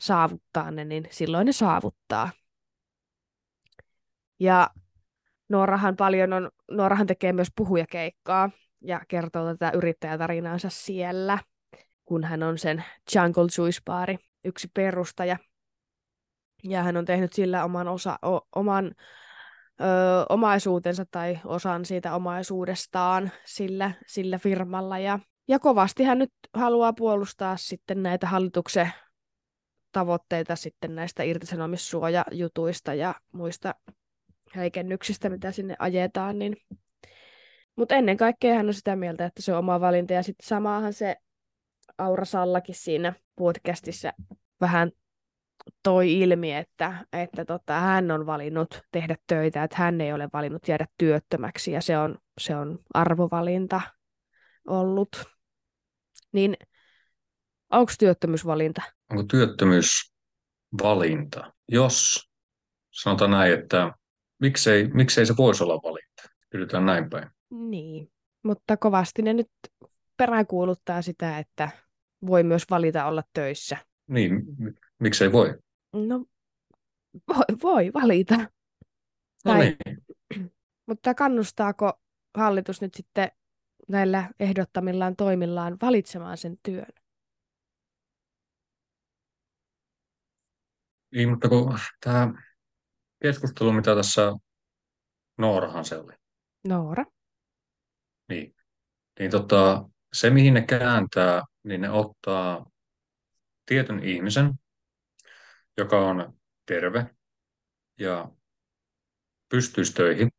saavuttaa 0.00 0.70
ne, 0.70 0.84
niin 0.84 1.08
silloin 1.10 1.46
ne 1.46 1.52
saavuttaa. 1.52 2.30
Ja 4.40 4.70
Noorahan 5.48 5.96
paljon 5.96 6.32
on, 6.32 6.50
Noorahan 6.70 7.06
tekee 7.06 7.32
myös 7.32 7.48
puhujakeikkaa 7.56 8.50
ja 8.80 9.00
kertoo 9.08 9.46
tätä 9.46 9.70
yrittäjätarinaansa 9.74 10.68
siellä, 10.70 11.38
kun 12.04 12.24
hän 12.24 12.42
on 12.42 12.58
sen 12.58 12.84
Jungle 13.14 13.46
Juice 13.58 13.80
Baari 13.84 14.18
yksi 14.44 14.68
perustaja. 14.74 15.36
Ja 16.64 16.82
hän 16.82 16.96
on 16.96 17.04
tehnyt 17.04 17.32
sillä 17.32 17.64
oman, 17.64 17.88
osa, 17.88 18.18
o, 18.26 18.40
oman 18.56 18.94
ö, 19.80 19.84
omaisuutensa 20.28 21.04
tai 21.10 21.38
osan 21.44 21.84
siitä 21.84 22.14
omaisuudestaan 22.14 23.30
sillä, 23.44 23.90
sillä 24.06 24.38
firmalla. 24.38 24.98
Ja, 24.98 25.18
ja 25.48 25.58
kovasti 25.58 26.04
hän 26.04 26.18
nyt 26.18 26.32
haluaa 26.54 26.92
puolustaa 26.92 27.56
sitten 27.56 28.02
näitä 28.02 28.26
hallituksen 28.26 28.92
tavoitteita 29.92 30.56
sitten 30.56 30.94
näistä 30.94 31.22
irtisanomissuojajutuista 31.22 32.94
ja 32.94 33.14
muista 33.32 33.74
heikennyksistä, 34.56 35.30
mitä 35.30 35.52
sinne 35.52 35.76
ajetaan. 35.78 36.38
Niin... 36.38 36.56
Mutta 37.76 37.94
ennen 37.94 38.16
kaikkea 38.16 38.54
hän 38.54 38.66
on 38.66 38.74
sitä 38.74 38.96
mieltä, 38.96 39.24
että 39.24 39.42
se 39.42 39.52
on 39.52 39.58
oma 39.58 39.80
valinta. 39.80 40.12
Ja 40.12 40.22
sitten 40.22 40.46
samaahan 40.46 40.92
se 40.92 41.16
Aura 41.98 42.24
Sallakin 42.24 42.74
siinä 42.74 43.14
podcastissa 43.36 44.12
vähän 44.60 44.90
toi 45.82 46.20
ilmi, 46.20 46.54
että, 46.54 47.06
että 47.12 47.44
tota, 47.44 47.80
hän 47.80 48.10
on 48.10 48.26
valinnut 48.26 48.80
tehdä 48.92 49.16
töitä, 49.26 49.64
että 49.64 49.76
hän 49.76 50.00
ei 50.00 50.12
ole 50.12 50.28
valinnut 50.32 50.68
jäädä 50.68 50.86
työttömäksi 50.98 51.72
ja 51.72 51.80
se 51.80 51.98
on, 51.98 52.18
se 52.40 52.56
on 52.56 52.78
arvovalinta 52.94 53.80
ollut. 54.68 55.24
Niin 56.32 56.56
onko 57.70 57.92
työttömyysvalinta? 57.98 58.82
Onko 59.10 59.22
työttömyysvalinta? 59.22 61.52
Jos 61.68 62.28
sanotaan 62.90 63.30
näin, 63.30 63.52
että 63.52 63.92
miksei, 64.40 64.88
miksei 64.88 65.26
se 65.26 65.36
voisi 65.36 65.64
olla 65.64 65.80
valinta? 65.82 66.22
Yritetään 66.54 66.86
näin 66.86 67.10
päin. 67.10 67.30
Niin, 67.50 68.12
mutta 68.42 68.76
kovasti 68.76 69.22
ne 69.22 69.32
nyt 69.32 69.50
peräänkuuluttaa 70.16 71.02
sitä, 71.02 71.38
että 71.38 71.70
voi 72.26 72.42
myös 72.42 72.64
valita 72.70 73.06
olla 73.06 73.22
töissä. 73.32 73.76
Niin, 74.08 74.42
miksei 74.98 75.32
voi? 75.32 75.58
No, 75.92 76.24
voi, 77.28 77.44
voi 77.62 77.92
valita. 77.92 78.36
No 78.36 78.46
tai, 79.44 79.76
niin. 79.86 80.04
Mutta 80.88 81.14
kannustaako 81.14 81.92
hallitus 82.36 82.80
nyt 82.80 82.94
sitten 82.94 83.30
näillä 83.88 84.30
ehdottamillaan 84.40 85.16
toimillaan 85.16 85.76
valitsemaan 85.82 86.36
sen 86.36 86.56
työn? 86.62 86.92
Niin, 91.14 91.28
mutta 91.28 91.48
kun 91.48 91.78
tämä 92.00 92.32
keskustelu, 93.22 93.72
mitä 93.72 93.94
tässä 93.94 94.32
Noorahan 95.38 95.84
se 95.84 95.96
oli. 95.96 96.12
Noora. 96.68 97.04
Niin. 98.28 98.54
Niin 99.18 99.30
tota, 99.30 99.88
se, 100.12 100.30
mihin 100.30 100.54
ne 100.54 100.62
kääntää, 100.62 101.42
niin 101.64 101.80
ne 101.80 101.90
ottaa 101.90 102.70
tietyn 103.66 104.04
ihmisen, 104.04 104.52
joka 105.76 106.06
on 106.06 106.38
terve 106.66 107.14
ja 107.98 108.30
pystyisi 109.48 109.94
töihin. 109.94 110.30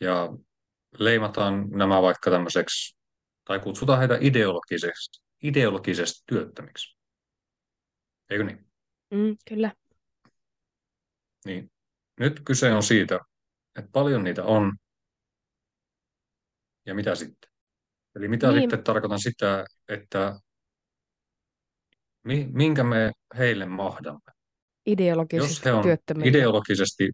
Ja 0.00 0.28
leimataan 0.98 1.70
nämä 1.70 2.02
vaikka 2.02 2.30
tämmöiseksi, 2.30 2.96
tai 3.44 3.60
kutsutaan 3.60 3.98
heitä 3.98 4.18
ideologiseksi, 4.20 5.22
ideologisesti 5.42 6.22
työttömiksi. 6.26 6.98
Eikö 8.30 8.44
niin? 8.44 8.66
Mm, 9.10 9.36
kyllä. 9.48 9.72
Niin 11.44 11.70
nyt 12.20 12.40
kyse 12.44 12.72
on 12.72 12.82
siitä, 12.82 13.20
että 13.78 13.90
paljon 13.92 14.24
niitä 14.24 14.44
on 14.44 14.72
ja 16.86 16.94
mitä 16.94 17.14
sitten. 17.14 17.50
Eli 18.16 18.28
mitä 18.28 18.50
niin. 18.50 18.60
sitten 18.60 18.84
tarkoitan 18.84 19.20
sitä, 19.20 19.64
että 19.88 20.40
minkä 22.52 22.84
me 22.84 23.12
heille 23.38 23.66
mahdamme. 23.66 24.32
Ideologisesti 24.86 25.68
Jos 25.68 25.84
he 25.84 25.90
on 26.12 26.26
ideologisesti, 26.26 27.12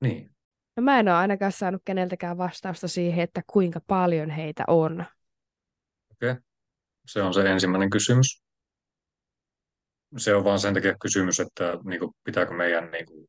niin. 0.00 0.30
No 0.76 0.82
mä 0.82 1.00
en 1.00 1.08
ole 1.08 1.16
ainakaan 1.16 1.52
saanut 1.52 1.82
keneltäkään 1.84 2.38
vastausta 2.38 2.88
siihen, 2.88 3.24
että 3.24 3.42
kuinka 3.46 3.80
paljon 3.86 4.30
heitä 4.30 4.64
on. 4.68 5.04
Okei, 6.12 6.30
okay. 6.30 6.42
se 7.06 7.22
on 7.22 7.34
se 7.34 7.50
ensimmäinen 7.50 7.90
kysymys. 7.90 8.42
Se 10.16 10.34
on 10.34 10.44
vaan 10.44 10.58
sen 10.58 10.74
takia 10.74 10.94
kysymys, 11.00 11.40
että 11.40 11.78
niin 11.84 12.00
kuin, 12.00 12.12
pitääkö 12.24 12.54
meidän 12.54 12.90
niin 12.90 13.06
kuin, 13.06 13.26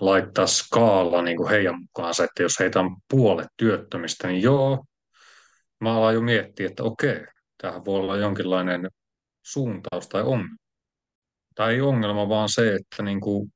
laittaa 0.00 0.46
skaala 0.46 1.22
niin 1.22 1.36
kuin 1.36 1.50
heidän 1.50 1.80
mukaansa, 1.80 2.24
että 2.24 2.42
jos 2.42 2.52
heitä 2.60 2.80
on 2.80 2.96
puolet 3.10 3.48
työttömistä, 3.56 4.28
niin 4.28 4.42
joo, 4.42 4.84
mä 5.80 5.96
alan 5.96 6.14
jo 6.14 6.20
miettiä, 6.20 6.66
että 6.66 6.82
okei, 6.82 7.24
tähän 7.58 7.84
voi 7.84 8.00
olla 8.00 8.16
jonkinlainen 8.16 8.88
suuntaus 9.42 10.08
tai 10.08 10.22
ongelma. 10.22 10.56
Tai 11.54 11.74
ei 11.74 11.80
ongelma, 11.80 12.28
vaan 12.28 12.48
se, 12.48 12.74
että 12.74 13.02
niin 13.02 13.20
kuin 13.20 13.52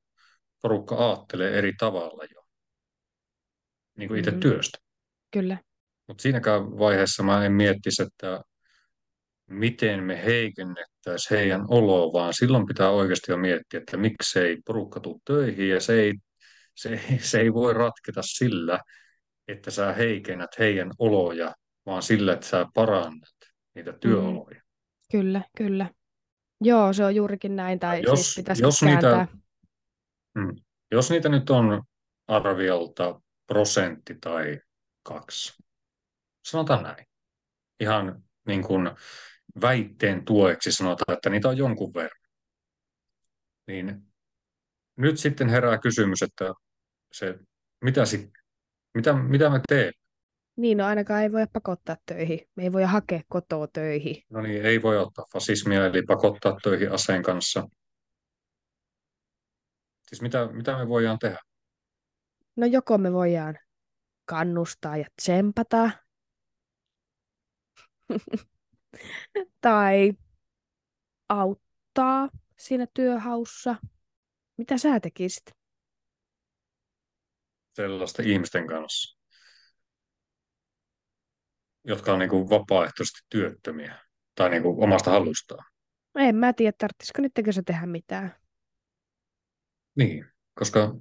porukka 0.61 0.95
ajattelee 1.07 1.57
eri 1.57 1.73
tavalla 1.79 2.23
jo 2.35 2.41
niin 3.97 4.07
kuin 4.07 4.19
itse 4.19 4.31
mm-hmm. 4.31 4.41
työstä. 4.41 4.77
Kyllä. 5.31 5.57
Mutta 6.07 6.21
siinäkään 6.21 6.77
vaiheessa 6.79 7.23
mä 7.23 7.45
en 7.45 7.51
miettisi, 7.51 8.03
että 8.03 8.41
miten 9.49 10.03
me 10.03 10.25
heikennettäisiin 10.25 11.39
heidän 11.39 11.65
oloa, 11.67 12.13
vaan 12.13 12.33
silloin 12.33 12.65
pitää 12.65 12.89
oikeasti 12.89 13.31
jo 13.31 13.37
miettiä, 13.37 13.77
että 13.79 13.97
miksei 13.97 14.57
porukka 14.65 14.99
tule 14.99 15.19
töihin 15.25 15.69
ja 15.69 15.79
se 15.81 15.93
ei, 16.01 16.13
se, 16.75 17.01
se 17.19 17.39
ei 17.39 17.53
voi 17.53 17.73
ratketa 17.73 18.21
sillä, 18.21 18.79
että 19.47 19.71
sä 19.71 19.93
heikennät 19.93 20.59
heidän 20.59 20.91
oloja, 20.99 21.55
vaan 21.85 22.01
sillä, 22.01 22.33
että 22.33 22.45
sä 22.45 22.65
parannat 22.73 23.37
niitä 23.75 23.91
mm. 23.91 23.99
työoloja. 23.99 24.55
Mm. 24.55 24.61
Kyllä, 25.11 25.41
kyllä. 25.57 25.89
Joo, 26.61 26.93
se 26.93 27.05
on 27.05 27.15
juurikin 27.15 27.55
näin, 27.55 27.79
tai 27.79 28.01
jos, 28.03 28.21
siis 28.21 28.35
pitäisi 28.35 28.63
jos 28.63 28.83
niitä, 28.83 29.27
mm, 30.35 30.55
jos 30.91 31.09
niitä 31.09 31.29
nyt 31.29 31.49
on 31.49 31.83
arviolta 32.27 33.21
prosentti 33.47 34.15
tai 34.21 34.59
kaksi, 35.03 35.63
sanotaan 36.45 36.83
näin, 36.83 37.05
ihan 37.79 38.23
niin 38.47 38.63
kuin 38.63 38.91
väitteen 39.61 40.25
tueksi 40.25 40.71
sanotaan, 40.71 41.17
että 41.17 41.29
niitä 41.29 41.49
on 41.49 41.57
jonkun 41.57 41.93
verran. 41.93 42.21
Niin 43.67 44.03
nyt 44.97 45.19
sitten 45.19 45.49
herää 45.49 45.77
kysymys, 45.77 46.21
että 46.21 46.53
se, 47.11 47.35
mitä, 47.81 48.05
sit, 48.05 48.29
mitä, 48.93 49.13
mitä 49.13 49.49
me 49.49 49.61
teemme? 49.67 49.91
Niin, 50.55 50.77
no 50.77 50.85
ainakaan 50.85 51.23
ei 51.23 51.31
voi 51.31 51.47
pakottaa 51.53 51.97
töihin. 52.05 52.39
Me 52.55 52.63
ei 52.63 52.71
voi 52.71 52.83
hakea 52.83 53.21
kotoa 53.27 53.67
töihin. 53.67 54.23
No 54.29 54.41
niin, 54.41 54.65
ei 54.65 54.81
voi 54.81 54.97
ottaa 54.97 55.25
fasismia, 55.33 55.85
eli 55.85 56.01
pakottaa 56.01 56.57
töihin 56.63 56.91
aseen 56.91 57.23
kanssa. 57.23 57.67
Siis 60.07 60.21
mitä, 60.21 60.47
mitä 60.51 60.77
me 60.77 60.87
voidaan 60.87 61.19
tehdä? 61.19 61.39
No 62.55 62.65
joko 62.65 62.97
me 62.97 63.13
voidaan 63.13 63.57
kannustaa 64.25 64.97
ja 64.97 65.05
tsempata. 65.21 65.89
tai 69.61 70.13
auttaa 71.29 72.29
siinä 72.57 72.87
työhaussa. 72.93 73.75
Mitä 74.57 74.77
sä 74.77 74.99
tekisit? 74.99 75.43
Sellaisten 77.73 78.27
ihmisten 78.27 78.67
kanssa, 78.67 79.17
jotka 81.83 82.13
on 82.13 82.19
niin 82.19 82.29
kuin 82.29 82.49
vapaaehtoisesti 82.49 83.19
työttömiä 83.29 83.99
tai 84.35 84.49
niin 84.49 84.63
kuin 84.63 84.83
omasta 84.83 85.11
halustaan. 85.11 85.65
En 86.15 86.35
mä 86.35 86.53
tiedä, 86.53 86.73
tarvitsisiko 86.77 87.21
niiden 87.21 87.53
se 87.53 87.61
tehdä 87.61 87.85
mitään. 87.85 88.35
Niin, 89.95 90.25
koska 90.53 90.95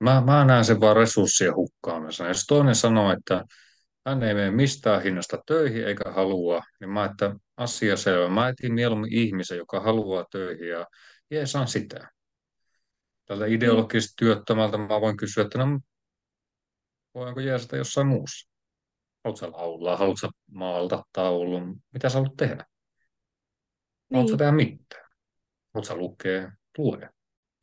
mä, 0.00 0.20
mä 0.20 0.44
näen 0.44 0.64
sen 0.64 0.80
vaan 0.80 0.96
resurssien 0.96 1.54
hukkaamisena. 1.54 2.28
Jos 2.28 2.44
toinen 2.46 2.74
sanoo, 2.74 3.12
että 3.12 3.44
hän 4.06 4.22
ei 4.22 4.34
mene 4.34 4.50
mistään 4.50 5.02
hinnasta 5.02 5.42
töihin 5.46 5.86
eikä 5.86 6.12
halua, 6.12 6.62
niin 6.80 6.90
mä 6.90 7.04
että 7.04 7.34
asia 7.56 7.96
selvä. 7.96 8.28
Mä 8.28 8.48
etin 8.48 8.74
mieluummin 8.74 9.12
ihmisen, 9.12 9.58
joka 9.58 9.80
haluaa 9.80 10.24
töihin 10.30 10.68
ja 10.68 10.86
jeesaan 11.30 11.68
sitä. 11.68 12.08
Tältä 13.24 13.44
Niin, 13.44 13.56
ideologisesti 13.56 14.14
työttömältä 14.16 14.78
mä 14.78 15.00
voin 15.00 15.16
kysyä, 15.16 15.44
että 15.44 15.58
no, 15.58 15.80
voinko 17.14 17.40
jeesata 17.40 17.76
jossain 17.76 18.06
muussa? 18.06 18.50
Haluatko 19.24 19.50
laulaa, 19.58 19.96
haluatko 19.96 20.28
maalta 20.50 21.04
taulun, 21.12 21.82
mitä 21.92 22.08
sä 22.08 22.18
haluat 22.18 22.36
tehdä? 22.36 22.66
Haluatko 24.12 24.30
niin, 24.30 24.38
tehdä 24.38 24.52
mitään? 24.52 25.10
Haluatko 25.74 25.96
lukea? 25.96 26.52
Lue. 26.78 27.10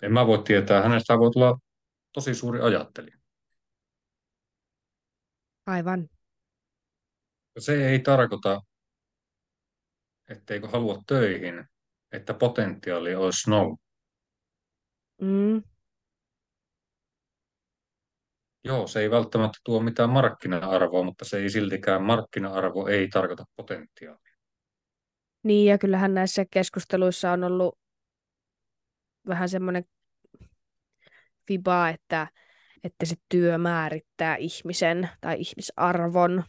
En 0.01 0.13
mä 0.13 0.27
voi 0.27 0.43
tietää, 0.43 0.81
hänestä 0.81 1.19
voi 1.19 1.31
tulla 1.31 1.59
tosi 2.13 2.35
suuri 2.35 2.61
ajattelija. 2.61 3.17
aivan. 5.65 6.09
Se 7.57 7.89
ei 7.89 7.99
tarkoita, 7.99 8.61
etteikö 10.29 10.67
halua 10.67 11.03
töihin, 11.07 11.65
että 12.11 12.33
potentiaali 12.33 13.15
olisi 13.15 13.49
nolla. 13.49 13.77
Mm, 15.21 15.63
Joo, 18.63 18.87
se 18.87 18.99
ei 18.99 19.11
välttämättä 19.11 19.59
tuo 19.63 19.79
mitään 19.79 20.09
markkina-arvoa, 20.09 21.03
mutta 21.03 21.25
se 21.25 21.37
ei 21.37 21.49
siltikään, 21.49 22.03
markkina-arvo 22.03 22.87
ei 22.87 23.07
tarkoita 23.07 23.45
potentiaalia. 23.55 24.37
niin, 25.43 25.69
ja 25.69 25.77
kyllähän 25.77 26.13
näissä 26.13 26.45
keskusteluissa 26.51 27.31
on 27.31 27.43
ollut 27.43 27.79
vähän 29.27 29.49
semmoinen 29.49 29.85
fiba, 31.47 31.89
että, 31.89 32.27
että 32.83 33.05
se 33.05 33.15
työ 33.29 33.57
määrittää 33.57 34.35
ihmisen 34.35 35.09
tai 35.21 35.35
ihmisarvon. 35.39 36.43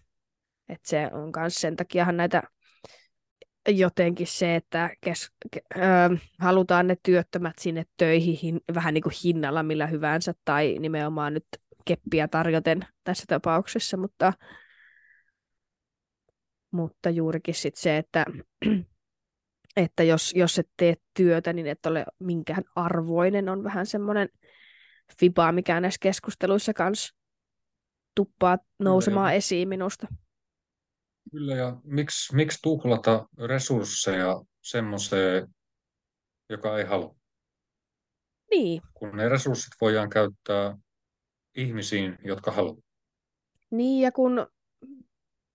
Että 0.68 0.88
se 0.88 1.10
on 1.12 1.32
myös 1.36 1.54
sen 1.54 1.76
takiahan 1.76 2.16
näitä 2.16 2.42
jotenkin 3.68 4.26
se, 4.26 4.56
että 4.56 4.90
kes, 5.00 5.30
ke, 5.50 5.60
ö, 5.76 5.80
halutaan 6.38 6.86
ne 6.86 6.96
työttömät 7.02 7.58
sinne 7.58 7.84
töihin 7.96 8.38
hin, 8.42 8.60
vähän 8.74 8.94
niin 8.94 9.02
kuin 9.02 9.14
hinnalla 9.24 9.62
millä 9.62 9.86
hyvänsä 9.86 10.34
tai 10.44 10.76
nimenomaan 10.80 11.34
nyt 11.34 11.46
keppiä 11.84 12.28
tarjoten 12.28 12.86
tässä 13.04 13.24
tapauksessa, 13.28 13.96
mutta, 13.96 14.32
mutta 16.70 17.10
juurikin 17.10 17.54
sit 17.54 17.76
se, 17.76 17.96
että, 17.96 18.24
että 19.76 20.02
jos, 20.02 20.34
jos 20.34 20.58
et 20.58 20.68
tee 20.76 20.94
työtä, 21.14 21.52
niin 21.52 21.66
et 21.66 21.86
ole 21.86 22.04
minkään 22.18 22.64
arvoinen, 22.74 23.48
on 23.48 23.64
vähän 23.64 23.86
semmoinen 23.86 24.28
fiba, 25.20 25.52
mikä 25.52 25.80
näissä 25.80 25.98
keskusteluissa 26.02 26.74
kanssa 26.74 27.14
tuppaa 28.14 28.58
nousemaan 28.78 29.34
esiin 29.34 29.68
minusta. 29.68 30.06
Kyllä, 31.30 31.54
ja 31.54 31.76
miksi, 31.84 32.36
miksi 32.36 32.58
tuhlata 32.62 33.26
resursseja 33.38 34.42
semmoiseen, 34.62 35.48
joka 36.48 36.78
ei 36.78 36.84
halua? 36.84 37.16
Niin, 38.50 38.82
Kun 38.94 39.16
ne 39.16 39.28
resurssit 39.28 39.72
voidaan 39.80 40.10
käyttää 40.10 40.76
ihmisiin, 41.54 42.18
jotka 42.24 42.50
haluavat. 42.50 42.84
niin 43.70 44.02
ja 44.02 44.12
kun 44.12 44.46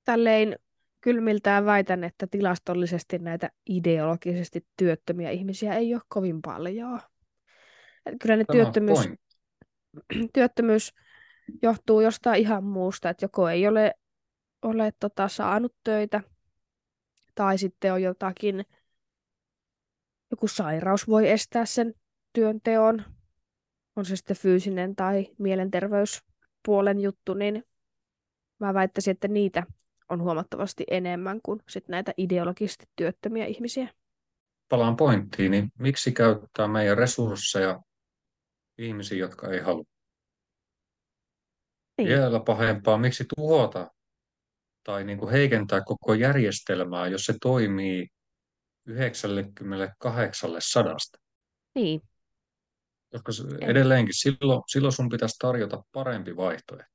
tällein 0.06 0.56
kylmiltään 1.02 1.66
väitän, 1.66 2.04
että 2.04 2.28
tilastollisesti 2.28 3.20
näitä 3.20 3.50
ideologisesti 3.70 4.66
työttömiä 4.78 5.30
ihmisiä 5.30 5.74
ei 5.74 5.94
ole 5.94 6.02
kovin 6.08 6.42
paljon. 6.42 7.00
Et 8.06 8.16
kyllä 8.22 8.36
ne 8.36 8.46
Tämä 8.46 8.58
työttömyys, 8.58 9.10
työttömyys 10.34 10.94
johtuu 11.62 12.02
jostain 12.02 12.42
ihan 12.42 12.64
muusta, 12.64 13.10
että 13.10 13.26
joko 13.26 13.50
ei 13.50 13.68
ole, 13.68 13.94
ole 14.64 14.94
tota, 15.00 15.28
saanut 15.28 15.76
töitä 15.84 16.22
tai 17.36 17.58
sitten 17.58 17.94
on 17.94 18.02
jotakin, 18.02 18.66
joku 20.32 20.48
sairaus 20.48 21.08
voi 21.08 21.30
estää 21.30 21.66
sen 21.66 21.94
työnteon, 22.34 23.04
on 23.96 24.06
se 24.06 24.16
sitten 24.16 24.38
fyysinen 24.38 24.96
tai 24.96 25.28
mielenterveyspuolen 25.38 27.00
juttu, 27.00 27.34
niin 27.34 27.64
mä 28.60 28.74
väittäisin, 28.74 29.12
että 29.12 29.28
niitä 29.28 29.64
on 30.10 30.22
huomattavasti 30.22 30.84
enemmän 30.92 31.40
kuin 31.44 31.60
sit 31.70 31.88
näitä 31.88 32.14
ideologisesti 32.18 32.86
työttömiä 32.96 33.46
ihmisiä. 33.46 33.90
Palaan 34.70 34.96
pointtiin, 34.96 35.52
niin 35.52 35.72
miksi 35.80 36.12
käyttää 36.12 36.68
meidän 36.68 36.98
resursseja 36.98 37.82
ihmisiin, 38.78 39.20
jotka 39.20 39.48
ei 39.48 39.60
halua? 39.60 39.84
Niin, 41.98 42.10
Vielä 42.10 42.40
pahempaa, 42.40 42.98
miksi 42.98 43.26
tuhota 43.36 43.92
tai 44.84 45.04
niin 45.04 45.18
kuin 45.18 45.32
heikentää 45.32 45.82
koko 45.82 46.14
järjestelmää, 46.14 47.08
jos 47.08 47.26
se 47.26 47.34
toimii 47.42 48.08
98 48.86 50.50
sadasta. 50.60 51.18
niin, 51.76 52.02
Koska 53.12 53.32
edelleenkin 53.62 54.14
silloin, 54.14 54.62
silloin 54.68 54.94
sun 54.94 55.10
pitäisi 55.10 55.36
tarjota 55.40 55.84
parempi 55.92 56.36
vaihtoehto. 56.36 56.94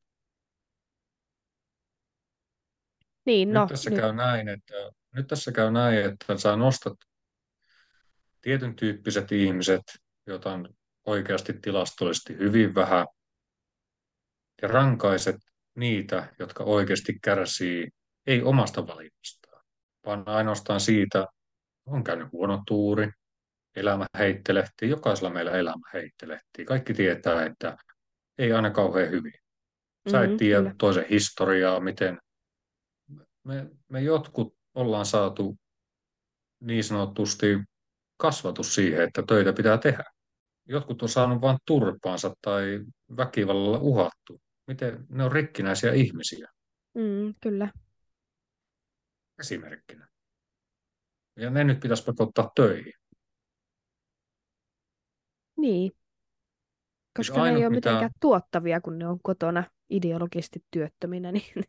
niin 3.29 3.53
no, 3.53 3.61
nyt, 3.61 3.69
tässä 3.69 3.91
nyt, 3.91 4.01
käy 4.01 4.13
näin, 4.13 4.49
että, 4.49 4.75
nyt 5.15 5.27
tässä 5.27 5.53
käy 5.53 5.71
näin, 5.71 5.99
että 5.99 6.39
sä 6.39 6.57
nostat 6.57 6.97
tietyn 8.41 8.77
tyyppiset 8.77 9.33
ihmiset, 9.33 9.83
joita 10.27 10.53
on 10.53 10.69
oikeasti 11.07 11.53
tilastollisesti 11.53 12.39
hyvin 12.39 12.75
vähän, 12.75 13.07
ja 14.63 14.69
rankaiset 14.69 15.37
niitä, 15.79 16.35
jotka 16.39 16.65
oikeasti 16.65 17.19
kärsii 17.23 17.89
ei 18.27 18.43
omasta 18.43 18.87
valinnastaan, 18.87 19.65
vaan 20.07 20.23
ainoastaan 20.27 20.81
siitä, 20.81 21.27
on 21.87 22.05
käynyt 22.05 22.33
huono 22.33 22.63
tuuri, 22.67 23.11
elämä 23.77 24.07
heittelehtii, 24.19 24.91
jokaisella 24.91 25.31
meillä 25.31 25.51
elämä 25.51 25.91
heittelehtii. 25.93 26.65
Kaikki 26.65 26.95
tietää, 26.95 27.47
että 27.47 27.77
ei 28.39 28.53
aina 28.53 28.71
kauhean 28.71 29.11
hyvin. 29.11 29.33
Sä 30.11 30.25
et 30.25 30.31
mm, 30.31 30.37
tiedä 30.37 30.61
kyllä. 30.63 30.75
toisen 30.79 31.07
historiaa, 31.11 31.81
miten 31.81 32.19
me, 33.45 33.67
me 33.89 34.01
jotkut 34.01 34.55
ollaan 34.75 35.07
saatu 35.07 35.57
niin 36.61 36.85
sanotusti 36.85 37.47
kasvatus 38.17 38.75
siihen, 38.75 39.03
että 39.03 39.23
töitä 39.29 39.53
pitää 39.53 39.79
tehdä. 39.79 40.05
Jotkut 40.67 41.03
on 41.03 41.09
saanut 41.09 41.41
vain 41.41 41.59
turpaansa 41.67 42.35
tai 42.43 42.81
väkivallalla 43.17 43.79
uhattu. 43.79 44.41
Miten 44.69 45.07
ne 45.09 45.25
on 45.25 45.33
rikkinäisiä 45.33 45.93
ihmisiä 45.93 46.49
Mm, 46.95 47.35
kyllä. 47.43 47.73
esimerkkinä. 49.39 50.09
Ja 51.37 51.51
ne 51.51 51.65
nyt 51.65 51.81
pitäisi 51.81 52.05
pakottaa 52.05 52.51
töihin. 52.55 52.93
Niin. 55.57 55.93
Koska 57.17 57.45
ne 57.45 57.51
ei 57.51 57.57
ole 57.57 57.59
mitä- 57.59 57.71
mitenkään 57.71 58.11
tuottavia, 58.21 58.81
kun 58.81 58.99
ne 58.99 59.07
on 59.09 59.19
kotona 59.23 59.65
ideologisesti 59.91 60.65
työttöminä. 60.71 61.33
Niin... 61.33 61.65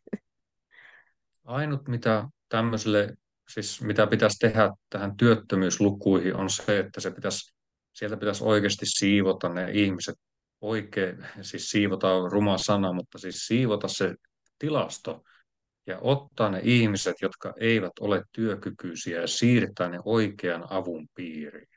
Ainut, 1.43 1.87
mitä 1.87 2.29
tämmöiselle, 2.49 3.17
siis 3.49 3.81
mitä 3.81 4.07
pitäisi 4.07 4.39
tehdä 4.39 4.71
tähän 4.89 5.17
työttömyyslukuihin, 5.17 6.35
on 6.35 6.49
se, 6.49 6.79
että 6.79 7.01
se 7.01 7.11
pitäisi, 7.11 7.55
sieltä 7.93 8.17
pitäisi 8.17 8.43
oikeasti 8.43 8.85
siivota 8.85 9.49
ne 9.49 9.71
ihmiset 9.71 10.15
oikein, 10.61 11.25
siis 11.41 11.69
siivota 11.69 12.13
on 12.13 12.31
ruma 12.31 12.57
sana, 12.57 12.93
mutta 12.93 13.17
siis 13.17 13.47
siivota 13.47 13.87
se 13.87 14.15
tilasto 14.59 15.23
ja 15.87 15.97
ottaa 16.01 16.49
ne 16.49 16.61
ihmiset, 16.63 17.15
jotka 17.21 17.53
eivät 17.59 17.99
ole 17.99 18.23
työkykyisiä 18.31 19.21
ja 19.21 19.27
siirtää 19.27 19.89
ne 19.89 19.99
oikean 20.05 20.65
avun 20.69 21.07
piiriin. 21.15 21.67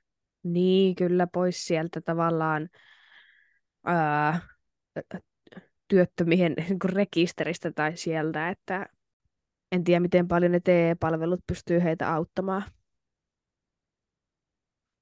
niin, 0.42 0.94
kyllä 0.94 1.26
pois 1.32 1.64
sieltä 1.64 2.00
tavallaan 2.00 2.68
ää, 3.86 4.40
työttömien 5.88 6.54
niin 6.68 6.78
kuin 6.78 6.92
rekisteristä 6.92 7.72
tai 7.72 7.96
sieltä, 7.96 8.48
että 8.48 8.86
en 9.72 9.84
tiedä, 9.84 10.00
miten 10.00 10.28
paljon 10.28 10.52
ne 10.52 10.60
TE-palvelut 10.60 11.40
pystyy 11.46 11.82
heitä 11.82 12.14
auttamaan. 12.14 12.62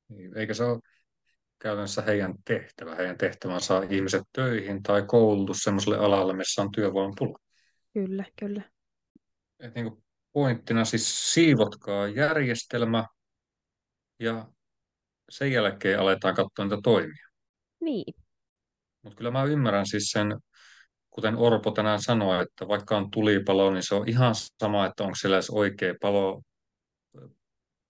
Niin, 0.08 0.36
Eikä 0.36 0.54
se 0.54 0.64
ole, 0.64 0.80
käytännössä 1.60 2.02
heidän 2.02 2.34
tehtävä. 2.44 2.94
Heidän 2.94 3.18
tehtävän 3.18 3.60
saa 3.60 3.82
ihmiset 3.82 4.22
töihin 4.32 4.82
tai 4.82 5.02
koulutus 5.06 5.58
sellaiselle 5.58 5.98
alalle, 5.98 6.32
missä 6.32 6.62
on 6.62 6.72
työvoimapula. 6.72 7.38
Kyllä, 7.94 8.24
kyllä. 8.38 8.62
Et 9.58 9.74
niin 9.74 9.90
kuin 9.90 10.04
pointtina 10.32 10.84
siis 10.84 11.32
siivotkaa 11.32 12.08
järjestelmä 12.08 13.04
ja 14.18 14.48
sen 15.30 15.52
jälkeen 15.52 16.00
aletaan 16.00 16.34
katsoa 16.34 16.64
niitä 16.64 16.78
toimia. 16.82 17.26
Niin. 17.80 18.14
Mutta 19.02 19.16
kyllä 19.16 19.30
mä 19.30 19.44
ymmärrän 19.44 19.86
siis 19.86 20.10
sen, 20.10 20.36
kuten 21.10 21.36
Orpo 21.36 21.70
tänään 21.70 22.02
sanoi, 22.02 22.42
että 22.42 22.68
vaikka 22.68 22.96
on 22.96 23.10
tulipalo, 23.10 23.70
niin 23.70 23.82
se 23.82 23.94
on 23.94 24.08
ihan 24.08 24.34
sama, 24.34 24.86
että 24.86 25.04
onko 25.04 25.14
siellä 25.14 25.36
edes 25.36 25.50
oikea 25.50 25.94
palo, 26.00 26.42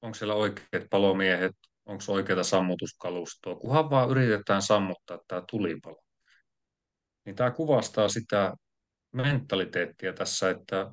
onko 0.02 0.14
siellä 0.14 0.34
oikeat 0.34 0.84
palomiehet, 0.90 1.56
onko 1.90 2.04
oikeaa 2.08 2.42
sammutuskalustoa, 2.42 3.56
kunhan 3.56 3.90
vaan 3.90 4.10
yritetään 4.10 4.62
sammuttaa 4.62 5.18
tämä 5.28 5.42
tulipalo. 5.50 6.02
Niin 7.24 7.36
tämä 7.36 7.50
kuvastaa 7.50 8.08
sitä 8.08 8.54
mentaliteettia 9.12 10.12
tässä, 10.12 10.50
että 10.50 10.92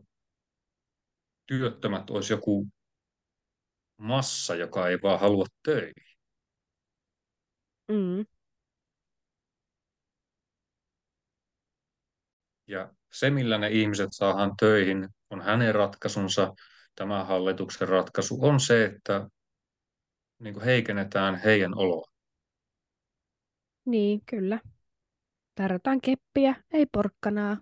työttömät 1.45 2.09
olisi 2.09 2.33
joku 2.33 2.67
massa, 3.97 4.55
joka 4.55 4.87
ei 4.87 4.97
vaan 5.03 5.19
halua 5.19 5.45
töihin. 5.63 6.17
Mm. 7.91 8.25
Ja 12.67 12.93
se, 13.11 13.29
millä 13.29 13.57
ne 13.57 13.69
ihmiset 13.69 14.09
saadaan 14.11 14.53
töihin, 14.59 15.09
on 15.29 15.41
hänen 15.41 15.75
ratkaisunsa. 15.75 16.53
Tämä 16.95 17.23
hallituksen 17.23 17.87
ratkaisu 17.87 18.37
on 18.41 18.59
se, 18.59 18.85
että 18.85 19.29
niin 20.39 20.53
kuin 20.53 20.65
heikennetään 20.65 21.35
heidän 21.35 21.77
oloa. 21.77 22.11
Niin, 23.85 24.21
kyllä. 24.25 24.59
Tarjotaan 25.55 26.01
keppiä, 26.01 26.55
ei 26.73 26.85
porkkanaa. 26.85 27.57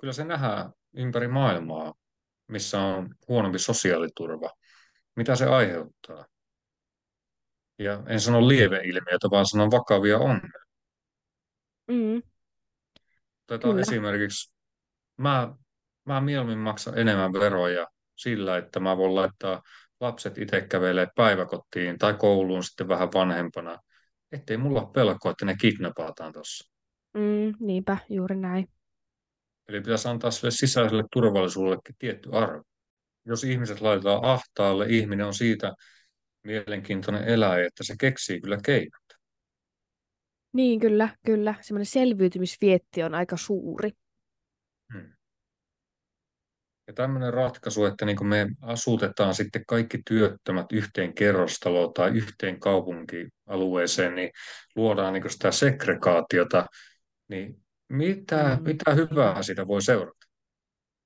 Kyllä 0.00 0.12
se 0.12 0.24
nähdään 0.24 0.72
ympäri 0.92 1.28
maailmaa, 1.28 1.94
missä 2.48 2.80
on 2.80 3.14
huonompi 3.28 3.58
sosiaaliturva. 3.58 4.50
Mitä 5.16 5.36
se 5.36 5.46
aiheuttaa? 5.46 6.26
Ja 7.78 8.02
en 8.06 8.20
sano 8.20 8.48
lieveilmiöitä, 8.48 9.30
vaan 9.30 9.46
sanon 9.46 9.70
vakavia 9.70 10.18
ongelmia. 10.18 10.62
Mm. 11.88 12.22
Otetaan 13.42 13.72
Kyllä. 13.72 13.80
esimerkiksi, 13.80 14.54
mä, 15.16 15.54
mä 16.04 16.20
mieluummin 16.20 16.58
maksan 16.58 16.98
enemmän 16.98 17.32
veroja 17.32 17.86
sillä, 18.16 18.58
että 18.58 18.80
mä 18.80 18.96
voin 18.96 19.14
laittaa 19.14 19.62
lapset 20.02 20.38
itse 20.38 20.60
kävelee 20.60 21.06
päiväkotiin 21.16 21.98
tai 21.98 22.14
kouluun 22.14 22.64
sitten 22.64 22.88
vähän 22.88 23.08
vanhempana, 23.14 23.78
ettei 24.32 24.56
mulla 24.56 24.80
ole 24.80 24.92
pelkoa, 24.92 25.30
että 25.30 25.44
ne 25.44 25.56
kidnapataan 25.60 26.32
tuossa. 26.32 26.72
Mm, 27.14 27.54
niinpä, 27.60 27.96
juuri 28.08 28.36
näin. 28.36 28.68
Eli 29.68 29.80
pitäisi 29.80 30.08
antaa 30.08 30.30
sille 30.30 30.50
sisäiselle 30.50 31.04
turvallisuudellekin 31.12 31.94
tietty 31.98 32.30
arvo. 32.32 32.62
Jos 33.24 33.44
ihmiset 33.44 33.80
laitetaan 33.80 34.24
ahtaalle, 34.24 34.86
ihminen 34.88 35.26
on 35.26 35.34
siitä 35.34 35.72
mielenkiintoinen 36.44 37.24
eläin, 37.24 37.64
että 37.64 37.84
se 37.84 37.94
keksii 38.00 38.40
kyllä 38.40 38.58
keinot. 38.64 39.02
Niin, 40.52 40.80
kyllä, 40.80 41.16
kyllä. 41.26 41.54
Semmoinen 41.60 41.86
selviytymisvietti 41.86 43.02
on 43.02 43.14
aika 43.14 43.36
suuri. 43.36 43.90
Hmm. 44.92 45.12
Ja 46.92 46.96
tämmöinen 46.96 47.34
ratkaisu, 47.34 47.84
että 47.84 48.06
niin 48.06 48.26
me 48.26 48.46
asutetaan 48.60 49.34
sitten 49.34 49.66
kaikki 49.66 49.98
työttömät 50.06 50.72
yhteen 50.72 51.14
kerrostaloon 51.14 51.94
tai 51.94 52.10
yhteen 52.10 52.60
kaupunkialueeseen, 52.60 54.14
niin 54.14 54.30
luodaan 54.76 55.12
niin 55.12 55.30
sitä 55.30 55.50
segregaatiota, 55.50 56.66
niin 57.28 57.62
mitä, 57.88 58.56
Mm. 58.56 58.62
mitä 58.64 58.94
hyvää 58.94 59.42
siitä 59.42 59.66
voi 59.66 59.82
seurata? 59.82 60.26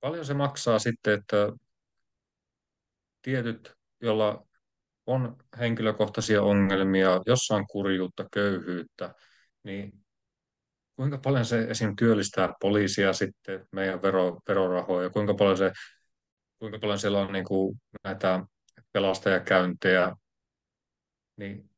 Paljon 0.00 0.24
se 0.24 0.34
maksaa 0.34 0.78
sitten, 0.78 1.14
että 1.14 1.52
tietyt, 3.22 3.72
joilla 4.02 4.46
on 5.06 5.36
henkilökohtaisia 5.58 6.42
ongelmia, 6.42 7.20
jossa 7.26 7.54
on 7.54 7.66
kurjuutta, 7.66 8.28
köyhyyttä, 8.32 9.14
niin 9.62 10.05
kuinka 10.96 11.18
paljon 11.18 11.44
se 11.44 11.66
esim. 11.68 11.96
työllistää 11.96 12.54
poliisia 12.60 13.12
sitten, 13.12 13.66
meidän 13.72 14.02
vero, 14.02 14.40
verorahoja, 14.48 15.10
kuinka 15.10 15.34
paljon, 15.34 15.56
se, 15.56 15.72
kuinka 16.58 16.78
paljon 16.78 16.98
siellä 16.98 17.20
on 17.20 17.32
niin 17.32 17.44
kuin 17.44 17.80
näitä 18.04 18.44
pelastajakäyntejä, 18.92 20.16
niin 21.36 21.70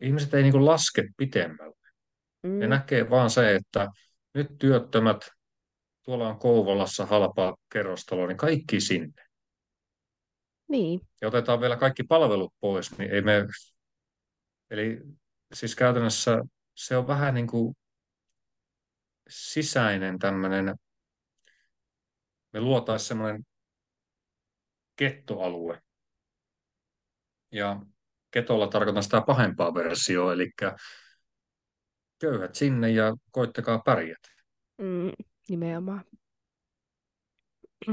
ihmiset 0.00 0.34
ei 0.34 0.42
niin 0.42 0.52
kuin 0.52 0.64
laske 0.64 1.08
pitemmälle. 1.16 1.76
Ne 2.42 2.66
Mm. 2.66 2.70
näkee 2.70 3.10
vaan 3.10 3.30
se, 3.30 3.54
että 3.54 3.88
nyt 4.34 4.58
työttömät, 4.58 5.30
tuolla 6.02 6.28
on 6.28 6.38
Kouvolassa 6.38 7.06
halpa 7.06 7.56
kerrostalo, 7.72 8.26
niin 8.26 8.36
kaikki 8.36 8.80
sinne. 8.80 9.26
Niin, 10.68 11.00
Ja 11.20 11.28
otetaan 11.28 11.60
vielä 11.60 11.76
kaikki 11.76 12.02
palvelut 12.02 12.54
pois, 12.60 12.98
niin 12.98 13.10
ei 13.10 13.22
me... 13.22 13.46
Eli 14.70 15.02
siis 15.52 15.74
käytännössä 15.74 16.42
se 16.74 16.96
on 16.96 17.06
vähän 17.06 17.34
niin 17.34 17.46
kuin 17.46 17.76
sisäinen 19.28 20.18
tämmöinen, 20.18 20.74
me 22.52 22.60
luotaisiin 22.60 23.08
semmoinen 23.08 23.46
kettoalue. 24.96 25.82
Ja 27.52 27.80
ketolla 28.30 28.66
tarkoitan 28.66 29.02
sitä 29.02 29.20
pahempaa 29.26 29.74
versioa, 29.74 30.32
eli 30.32 30.50
köyhät 32.18 32.54
sinne 32.54 32.90
ja 32.90 33.16
koittakaa 33.30 33.78
pärjätä. 33.78 34.28
mm, 34.78 35.12
nimenomaan. 35.48 36.04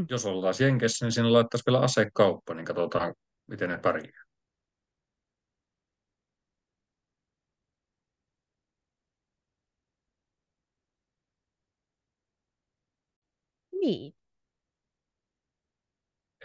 Jos 0.10 0.26
oltaisiin 0.26 0.68
Jenkessä, 0.68 1.06
niin 1.06 1.12
sinne 1.12 1.30
laittaisi 1.30 1.64
vielä 1.66 1.80
asekauppa, 1.80 2.54
niin 2.54 2.66
katsotaan, 2.66 3.14
miten 3.48 3.70
ne 3.70 3.78
pärjää. 3.78 4.23
Niin. 13.84 14.14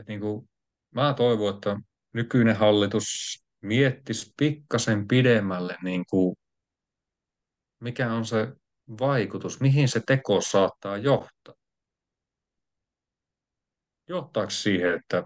Et 0.01 0.07
niin 0.07 0.21
kuin, 0.21 0.49
mä 0.91 1.15
toivon, 1.15 1.55
että 1.55 1.77
nykyinen 2.13 2.57
hallitus 2.57 3.39
miettisi 3.61 4.33
pikkasen 4.37 5.09
pidemmälle, 5.09 5.77
niin 5.83 6.05
kuin, 6.11 6.37
mikä 7.81 8.13
on 8.13 8.27
se 8.27 8.53
vaikutus, 9.01 9.61
mihin 9.61 9.89
se 9.89 10.01
teko 10.07 10.41
saattaa 10.41 10.97
johtaa. 10.97 11.55
Johtaako 14.09 14.51
siihen, 14.51 14.95
että 14.95 15.23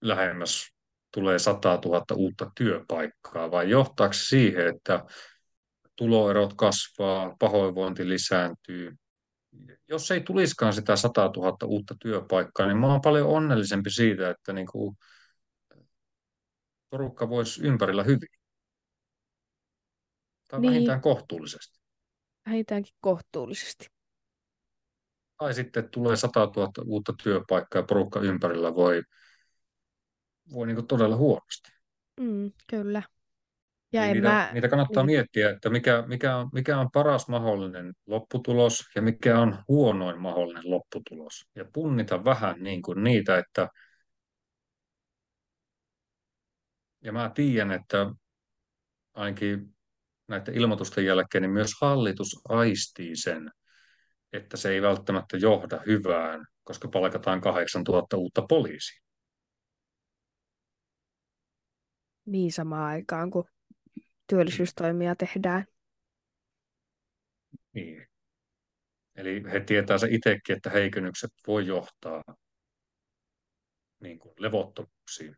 lähemmäs 0.00 0.74
tulee 1.14 1.38
100 1.38 1.80
000 1.84 2.04
uutta 2.16 2.50
työpaikkaa, 2.56 3.50
vai 3.50 3.70
johtaako 3.70 4.12
siihen, 4.12 4.68
että 4.76 5.04
tuloerot 5.96 6.54
kasvaa, 6.54 7.36
pahoinvointi 7.38 8.08
lisääntyy? 8.08 8.96
Jos 9.88 10.10
ei 10.10 10.20
tulisikaan 10.20 10.72
sitä 10.72 10.96
100 10.96 11.30
000 11.36 11.56
uutta 11.64 11.94
työpaikkaa, 12.00 12.66
niin 12.66 12.76
mä 12.76 12.86
oon 12.86 13.00
paljon 13.00 13.28
onnellisempi 13.28 13.90
siitä, 13.90 14.30
että 14.30 14.52
niin 14.52 14.66
kuin 14.66 14.96
porukka 16.90 17.28
voisi 17.28 17.62
ympärillä 17.66 18.02
hyvin. 18.02 18.28
Tai 20.48 20.60
Niin. 20.60 20.70
vähintään 20.70 21.00
kohtuullisesti. 21.00 21.80
Vähintäänkin 22.46 22.94
kohtuullisesti. 23.00 23.86
Tai 25.38 25.54
sitten 25.54 25.88
tulee 25.90 26.16
100 26.16 26.40
000 26.40 26.72
uutta 26.86 27.12
työpaikkaa 27.22 27.80
ja 27.80 27.86
porukka 27.86 28.20
ympärillä 28.20 28.74
voi, 28.74 29.02
voi 30.52 30.66
niin 30.66 30.76
kuin 30.76 30.86
todella 30.86 31.16
huonosti. 31.16 31.72
Mm, 32.20 32.52
kyllä. 32.70 33.02
Ja 33.92 34.04
en 34.04 34.12
niitä, 34.12 34.28
mä... 34.28 34.50
niitä 34.52 34.68
kannattaa 34.68 35.02
niin. 35.02 35.16
miettiä, 35.16 35.50
että 35.50 35.70
mikä, 35.70 36.04
mikä, 36.06 36.36
on, 36.36 36.48
mikä 36.52 36.78
on 36.78 36.90
paras 36.92 37.28
mahdollinen 37.28 37.92
lopputulos 38.06 38.84
ja 38.94 39.02
mikä 39.02 39.38
on 39.38 39.64
huonoin 39.68 40.20
mahdollinen 40.20 40.70
lopputulos. 40.70 41.46
Ja 41.54 41.64
punnita 41.72 42.24
vähän 42.24 42.62
niin 42.62 42.82
kuin 42.82 43.04
niitä, 43.04 43.38
että 43.38 43.68
ja 47.04 47.12
mä 47.12 47.30
tiedän, 47.34 47.72
että 47.72 48.10
ainakin 49.14 49.74
näiden 50.28 50.54
ilmoitusten 50.54 51.04
jälkeen 51.04 51.42
niin 51.42 51.50
myös 51.50 51.70
hallitus 51.80 52.40
aistii 52.48 53.16
sen, 53.16 53.50
että 54.32 54.56
se 54.56 54.70
ei 54.70 54.82
välttämättä 54.82 55.36
johda 55.36 55.80
hyvään, 55.86 56.46
koska 56.64 56.88
palkataan 56.88 57.40
8000 57.40 58.16
uutta 58.16 58.42
poliisia. 58.48 59.02
niin 62.26 62.52
samaan 62.52 62.84
aikaan, 62.84 63.30
kun 63.30 63.44
työllisyystoimia 64.32 65.16
tehdään. 65.16 65.64
Niin. 67.72 68.06
Eli 69.16 69.42
he 69.52 69.60
tietää 69.60 69.98
se 69.98 70.06
itsekin, 70.10 70.56
että 70.56 70.70
heikennykset 70.70 71.30
voi 71.46 71.66
johtaa 71.66 72.22
niin 74.00 74.18
kuin 74.18 74.34
levottomuuksiin. 74.38 75.36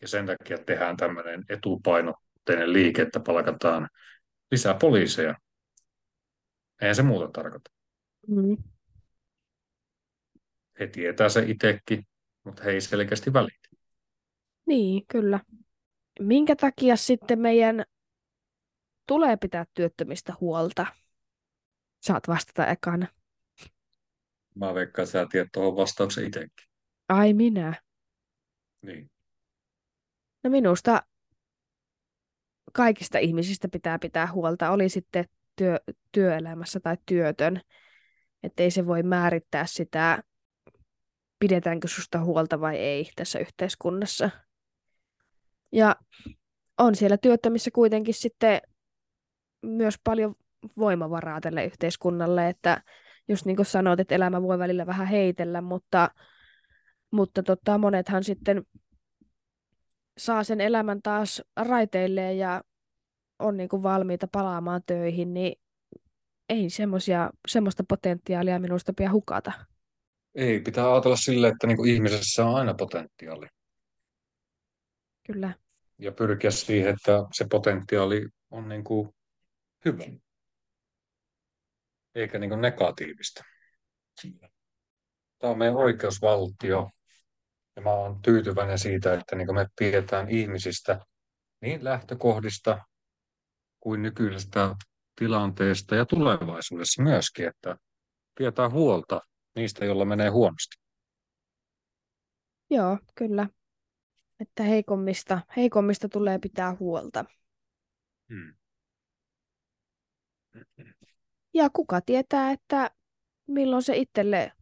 Ja 0.00 0.08
sen 0.08 0.26
takia 0.26 0.58
tehdään 0.58 0.96
tämmöinen 0.96 1.44
etupainotteinen 1.48 2.72
liike, 2.72 3.02
että 3.02 3.20
palkataan 3.20 3.88
lisää 4.50 4.74
poliiseja. 4.80 5.34
Eihän 6.82 6.94
se 6.94 7.02
muuta 7.02 7.28
tarkoita. 7.28 7.70
Mm. 8.28 8.56
He 10.80 10.86
tietää 10.86 11.28
se 11.28 11.42
itsekin, 11.46 12.06
mutta 12.44 12.62
he 12.62 12.70
ei 12.70 12.80
selkeästi 12.80 13.32
välitä. 13.32 13.68
Niin, 14.66 15.04
kyllä. 15.08 15.40
Minkä 16.20 16.56
takia 16.56 16.96
sitten 16.96 17.38
meidän 17.38 17.84
tulee 19.06 19.36
pitää 19.36 19.66
työttömistä 19.74 20.34
huolta? 20.40 20.86
Saat 22.02 22.28
vastata 22.28 22.66
ekana. 22.66 23.06
Mä 24.54 24.74
veikkaan, 24.74 25.04
että 25.04 25.12
sä 25.12 25.26
tiedät 25.30 25.48
tuohon 25.52 25.76
vastauksen 25.76 26.26
itsekin. 26.26 26.50
Ai 27.08 27.32
minä. 27.32 27.82
Niin. 28.82 29.10
No 30.44 30.50
minusta 30.50 31.02
kaikista 32.72 33.18
ihmisistä 33.18 33.68
pitää 33.68 33.98
pitää 33.98 34.32
huolta, 34.32 34.70
oli 34.70 34.88
sitten 34.88 35.24
työ, 35.56 35.80
työelämässä 36.12 36.80
tai 36.80 36.96
työtön. 37.06 37.60
Että 38.42 38.62
ei 38.62 38.70
se 38.70 38.86
voi 38.86 39.02
määrittää 39.02 39.66
sitä, 39.66 40.22
pidetäänkö 41.38 41.88
susta 41.88 42.20
huolta 42.24 42.60
vai 42.60 42.76
ei 42.76 43.10
tässä 43.16 43.38
yhteiskunnassa. 43.38 44.30
Ja 45.72 45.96
on 46.78 46.94
siellä 46.94 47.16
työttömissä 47.16 47.70
kuitenkin 47.70 48.14
sitten 48.14 48.60
myös 49.68 49.94
paljon 50.04 50.34
voimavaraa 50.78 51.40
tälle 51.40 51.64
yhteiskunnalle, 51.64 52.48
että 52.48 52.82
just 53.28 53.46
niin 53.46 53.56
kuin 53.56 53.66
sanoit, 53.66 54.00
että 54.00 54.14
elämä 54.14 54.42
voi 54.42 54.58
välillä 54.58 54.86
vähän 54.86 55.06
heitellä, 55.06 55.60
mutta, 55.60 56.10
mutta 57.10 57.42
tota, 57.42 57.78
monethan 57.78 58.24
sitten 58.24 58.66
saa 60.18 60.44
sen 60.44 60.60
elämän 60.60 61.02
taas 61.02 61.42
raiteilleen 61.56 62.38
ja 62.38 62.62
on 63.38 63.56
niin 63.56 63.68
kuin 63.68 63.82
valmiita 63.82 64.28
palaamaan 64.32 64.82
töihin, 64.86 65.34
niin 65.34 65.60
ei 66.48 66.68
semmoista 67.48 67.84
potentiaalia 67.88 68.58
minusta 68.58 68.92
pidä 68.96 69.12
hukata. 69.12 69.52
Ei, 70.34 70.60
pitää 70.60 70.92
ajatella 70.92 71.16
sille, 71.16 71.48
että 71.48 71.66
niin 71.66 71.76
kuin 71.76 71.90
ihmisessä 71.90 72.46
on 72.46 72.54
aina 72.54 72.74
potentiaali. 72.74 73.46
Kyllä. 75.26 75.54
Ja 75.98 76.12
pyrkiä 76.12 76.50
siihen, 76.50 76.94
että 76.94 77.24
se 77.32 77.46
potentiaali 77.50 78.26
on 78.50 78.68
niin 78.68 78.84
kuin 78.84 79.15
hyvä, 79.86 80.04
eikä 82.14 82.38
niin 82.38 82.60
negatiivista. 82.60 83.44
Tämä 85.38 85.50
on 85.50 85.58
meidän 85.58 85.76
oikeusvaltio, 85.76 86.90
ja 87.76 87.82
mä 87.82 87.90
olen 87.90 88.22
tyytyväinen 88.22 88.78
siitä, 88.78 89.14
että 89.14 89.36
niin 89.36 89.54
me 89.54 89.66
pidetään 89.78 90.30
ihmisistä 90.30 91.00
niin 91.60 91.84
lähtökohdista 91.84 92.78
kuin 93.80 94.02
nykyisestä 94.02 94.74
tilanteesta 95.18 95.94
ja 95.94 96.06
tulevaisuudessa 96.06 97.02
myöskin, 97.02 97.48
että 97.48 97.76
pidetään 98.38 98.72
huolta 98.72 99.20
niistä, 99.56 99.84
joilla 99.84 100.04
menee 100.04 100.28
huonosti. 100.28 100.76
Joo, 102.70 102.98
kyllä. 103.14 103.48
Että 104.40 104.62
heikommista, 104.62 105.40
heikommista 105.56 106.08
tulee 106.08 106.38
pitää 106.38 106.76
huolta. 106.80 107.24
Hmm. 108.28 108.54
Ja 111.54 111.70
kuka 111.70 112.00
tietää, 112.00 112.50
että 112.50 112.90
milloin 113.46 113.82
se 113.82 113.96
itselle 113.96 114.52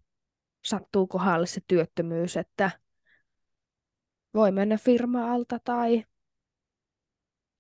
sattuu 0.64 1.06
kohdalle 1.06 1.46
se 1.46 1.60
työttömyys, 1.66 2.36
että 2.36 2.70
voi 4.34 4.52
mennä 4.52 4.76
firma-alta 4.76 5.58
tai 5.64 6.04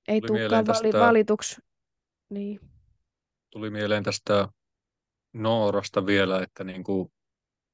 ei 0.08 0.20
tulekaan 0.20 0.64
tästä, 0.64 1.00
valituksi. 1.00 1.60
Niin. 2.30 2.60
Tuli 3.50 3.70
mieleen 3.70 4.02
tästä 4.02 4.48
Noorasta 5.32 6.06
vielä, 6.06 6.42
että 6.42 6.64
niin 6.64 6.84
kuin 6.84 7.12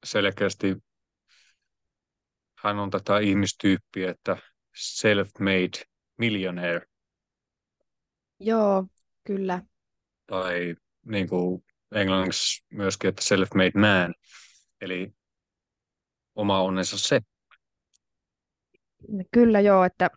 selkeästi 0.05 0.77
hän 2.57 2.79
on 2.79 2.89
tätä 2.89 3.19
ihmistyyppiä, 3.19 4.11
että 4.11 4.37
self-made 4.73 5.83
millionaire. 6.17 6.85
Joo, 8.39 8.85
kyllä. 9.23 9.61
Tai 10.31 10.75
niin 11.05 11.29
kuin 11.29 11.63
englanniksi 11.95 12.65
myöskin, 12.69 13.09
että 13.09 13.21
self-made 13.21 13.79
man, 13.79 14.13
eli 14.81 15.13
oma 16.35 16.61
onnensa 16.61 16.97
se. 16.97 17.21
Kyllä 19.31 19.59
joo, 19.59 19.83
että, 19.83 20.09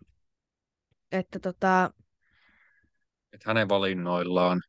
että 1.12 1.38
tota... 1.38 1.90
että 3.32 3.50
hänen 3.50 3.68
valinnoillaan 3.68 4.62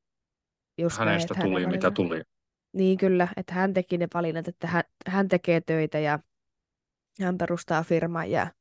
Just 0.77 0.97
hänestä 0.97 1.33
näin, 1.33 1.47
tuli 1.47 1.67
mitä 1.67 1.91
tuli. 1.91 2.21
Niin 2.73 2.97
kyllä, 2.97 3.27
että 3.37 3.53
hän 3.53 3.73
teki 3.73 3.97
ne 3.97 4.07
valinnat, 4.13 4.47
että 4.47 4.67
hän, 4.67 4.83
hän 5.07 5.27
tekee 5.27 5.61
töitä 5.61 5.99
ja 5.99 6.19
hän 7.21 7.37
perustaa 7.37 7.83
firman 7.83 8.31
ja 8.31 8.51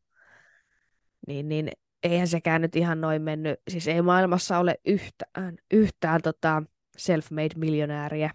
niin, 1.27 1.49
niin 1.49 1.71
eihän 2.03 2.29
sekään 2.29 2.63
nyt 2.63 2.77
ihan 2.77 3.01
noin 3.01 3.23
mennyt. 3.23 3.61
Siis 3.71 3.89
ei 3.89 4.03
maailmassa 4.03 4.59
ole 4.59 4.79
yhtään, 4.85 5.57
yhtään 5.71 6.23
tota 6.23 6.63
self-made 6.97 7.59
miljonääriä. 7.59 8.31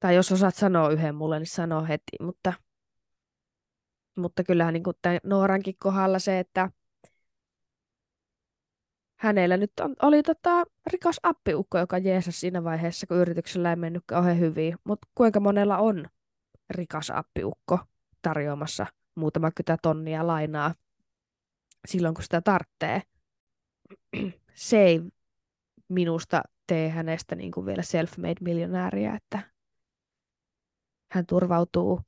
Tai 0.00 0.14
jos 0.14 0.32
osaat 0.32 0.54
sanoa 0.54 0.90
yhden 0.90 1.14
mulle, 1.14 1.38
niin 1.38 1.46
sano 1.46 1.84
heti, 1.84 2.16
mutta, 2.20 2.52
mutta 4.16 4.44
kyllähän 4.44 4.74
niin 4.74 4.82
kuin 4.82 4.96
tämän 5.02 5.20
Noorankin 5.24 5.76
kohdalla 5.78 6.18
se, 6.18 6.38
että 6.38 6.70
hänellä 9.16 9.56
nyt 9.56 9.72
on, 9.80 9.96
oli 10.02 10.22
tota, 10.22 10.64
rikas 10.86 11.20
appiukko, 11.22 11.78
joka 11.78 11.98
jeesasi 11.98 12.38
siinä 12.38 12.64
vaiheessa, 12.64 13.06
kun 13.06 13.16
yrityksellä 13.16 13.70
ei 13.70 13.76
mennyt 13.76 14.02
kauhean 14.06 14.38
hyvin. 14.38 14.76
Mutta 14.84 15.08
kuinka 15.14 15.40
monella 15.40 15.78
on 15.78 16.06
rikas 16.70 17.10
appiukko 17.10 17.78
tarjoamassa 18.22 18.86
muutama 19.14 19.50
kytä 19.50 19.76
tonnia 19.82 20.26
lainaa 20.26 20.74
silloin, 21.88 22.14
kun 22.14 22.24
sitä 22.24 22.40
tarvitsee. 22.40 23.02
Se 24.54 24.82
ei 24.82 25.00
minusta 25.94 26.42
tee 26.66 26.88
hänestä 26.88 27.34
niin 27.34 27.52
kuin 27.52 27.66
vielä 27.66 27.82
self-made 27.82 28.40
miljonääriä, 28.40 29.14
että 29.14 29.50
hän 31.10 31.26
turvautuu 31.26 32.00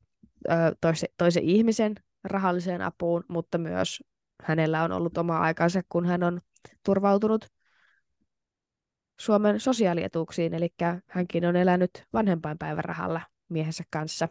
ö, 0.51 0.53
toise, 0.81 1.07
toisen 1.17 1.43
ihmisen 1.43 1.95
rahalliseen 2.25 2.83
apuun, 2.83 3.25
mutta 3.29 3.59
myös 3.59 4.03
hänellä 4.43 4.83
on 4.83 4.93
ollut 4.93 5.19
oma 5.19 5.39
aikansa, 5.39 5.81
kun 5.89 6.07
hän 6.07 6.23
on 6.23 6.41
turvautunut 6.85 7.47
Suomen 9.21 9.61
sosiaalietuuksiin, 9.61 10.55
eli 10.55 10.75
hänkin 11.07 11.47
on 11.47 11.57
elänyt 11.57 11.91
vanhempainpäivärahalla 12.13 13.21
miehensä 13.49 13.85
kanssa. 13.91 14.29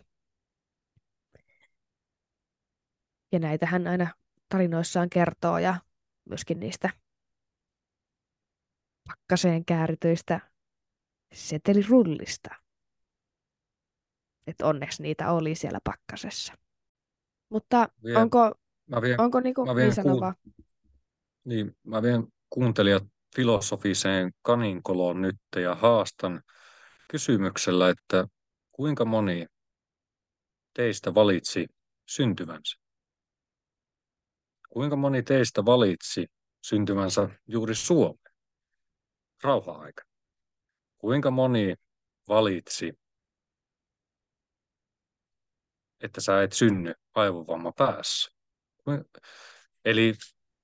Ja 3.31 3.39
näitä 3.39 3.65
hän 3.65 3.87
aina 3.87 4.07
tarinoissaan 4.49 5.09
kertoo 5.09 5.57
ja 5.57 5.75
myöskin 6.29 6.59
niistä 6.59 6.89
pakkaseen 9.07 9.65
käärityistä 9.65 10.39
setelirullista. 11.33 12.49
Että 14.47 14.65
onneksi 14.65 15.03
niitä 15.03 15.31
oli 15.31 15.55
siellä 15.55 15.79
pakkasessa. 15.83 16.53
Mutta 17.49 17.89
vien, 18.03 18.17
onko, 18.17 18.51
mä 18.89 19.01
vien, 19.01 19.21
onko 19.21 19.39
niinku, 19.39 19.65
mä 19.65 19.75
vien 19.75 19.89
niin 19.89 20.03
kuun, 20.03 20.33
niin, 21.45 21.77
mä 21.83 22.01
vien 22.01 22.27
kuuntelijat 22.49 23.03
filosofiseen 23.35 24.31
kaninkoloon 24.41 25.21
nyt 25.21 25.39
ja 25.55 25.75
haastan 25.75 26.41
kysymyksellä, 27.11 27.89
että 27.89 28.27
kuinka 28.71 29.05
moni 29.05 29.45
teistä 30.73 31.15
valitsi 31.15 31.67
syntyvänsä? 32.05 32.77
Kuinka 34.69 34.95
moni 34.95 35.23
teistä 35.23 35.65
valitsi 35.65 36.25
syntymänsä 36.61 37.29
juuri 37.47 37.75
Suomeen 37.75 38.24
rauha-aika? 39.45 40.03
Kuinka 40.97 41.31
moni 41.31 41.75
valitsi, 42.27 42.93
että 46.01 46.21
sä 46.21 46.43
et 46.43 46.53
synny 46.53 46.93
aivovamma 47.15 47.71
päässä? 47.77 48.31
Eli 49.85 50.13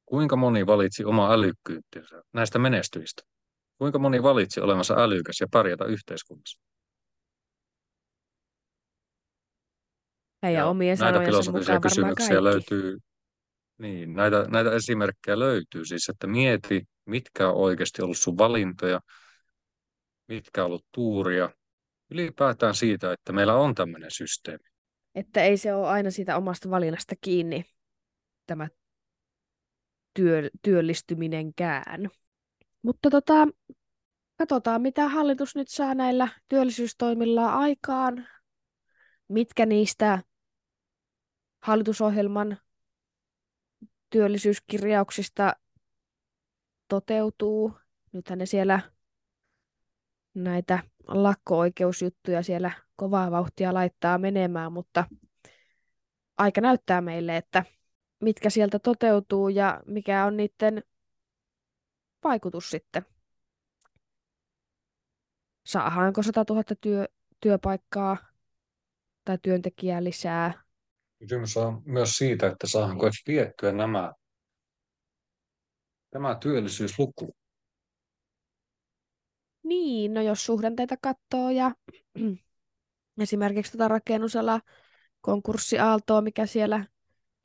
kuinka 0.06 0.36
moni 0.36 0.68
valitsi 0.68 1.06
oma 1.06 1.34
älykkyytensä 1.34 2.24
näistä 2.34 2.60
menestyistä? 2.60 3.24
Kuinka 3.78 4.00
moni 4.00 4.24
valitsi 4.24 4.62
olemassa 4.62 4.94
älykäs 4.94 5.40
ja 5.42 5.48
pärjätä 5.52 5.86
yhteiskunnassa? 5.86 6.62
Heidän 10.44 10.60
ja 10.60 10.68
omien 10.68 10.98
näitä 10.98 11.20
filosofisia 11.20 11.80
kysymyksiä 11.80 12.44
löytyy, 12.44 12.98
niin, 13.82 14.14
näitä, 14.14 14.46
näitä 14.50 14.76
esimerkkejä 14.76 15.40
löytyy 15.40 15.86
siis, 15.86 16.10
että 16.10 16.28
mieti, 16.28 16.84
mitkä 17.06 17.50
on 17.50 17.56
oikeasti 17.56 18.02
ollut 18.02 18.18
sun 18.18 18.38
valintoja, 18.38 19.02
mitkä 20.28 20.62
on 20.62 20.66
ollut 20.66 20.86
tuuria, 20.92 21.50
ylipäätään 22.12 22.76
siitä, 22.76 23.14
että 23.14 23.34
meillä 23.34 23.56
on 23.56 23.76
tämmöinen 23.76 24.12
systeemi. 24.12 24.70
Että 25.16 25.44
ei 25.44 25.58
se 25.58 25.74
ole 25.74 25.88
aina 25.88 26.12
siitä 26.12 26.38
omasta 26.38 26.70
valinnasta 26.70 27.16
kiinni 27.22 27.66
tämä 28.46 28.68
työ, 30.14 30.50
työllistyminenkään. 30.62 32.10
Mutta 32.82 33.10
tota, 33.10 33.48
katsotaan, 34.38 34.82
mitä 34.82 35.08
hallitus 35.08 35.56
nyt 35.56 35.68
saa 35.68 35.96
näillä 35.96 36.28
työllisyystoimilla 36.50 37.54
aikaan. 37.54 38.28
Mitkä 39.28 39.66
niistä 39.66 40.24
hallitusohjelman 41.62 42.58
työllisyyskirjauksista 44.12 45.56
toteutuu. 46.88 47.78
Nythän 48.12 48.40
ne 48.40 48.46
siellä 48.46 48.80
näitä 50.34 50.80
lakko-oikeusjuttuja 51.08 52.44
siellä 52.44 52.72
kovaa 52.96 53.32
vauhtia 53.32 53.74
laittaa 53.74 54.18
menemään, 54.18 54.74
mutta 54.74 55.06
aika 56.38 56.62
näyttää 56.62 57.02
meille, 57.02 57.38
että 57.38 57.66
mitkä 58.20 58.50
sieltä 58.50 58.80
toteutuu 58.80 59.50
ja 59.50 59.82
mikä 59.86 60.26
on 60.26 60.38
niiden 60.38 60.84
vaikutus 62.24 62.70
sitten. 62.70 63.06
Saadaanko 65.66 66.24
100 66.24 66.46
000 66.50 66.64
työ, 66.82 67.08
työpaikkaa 67.40 68.18
tai 69.26 69.38
työntekijää 69.42 70.04
lisää? 70.04 70.61
Kysymys 71.22 71.58
on 71.58 71.82
myös 71.86 72.10
siitä, 72.10 72.48
että 72.48 72.68
saadaanko 72.68 73.10
viettyä 73.28 73.72
nämä, 73.72 74.14
tämä 76.10 76.36
työllisyysluku. 76.36 77.36
Niin, 79.64 80.14
no 80.14 80.22
jos 80.22 80.46
suhdanteita 80.46 80.96
katsoo 81.02 81.50
ja 81.50 81.72
esimerkiksi 83.22 83.72
tätä 83.72 83.88
rakennusala 83.88 84.62
konkurssiaaltoa, 85.22 86.22
mikä 86.22 86.46
siellä 86.46 86.86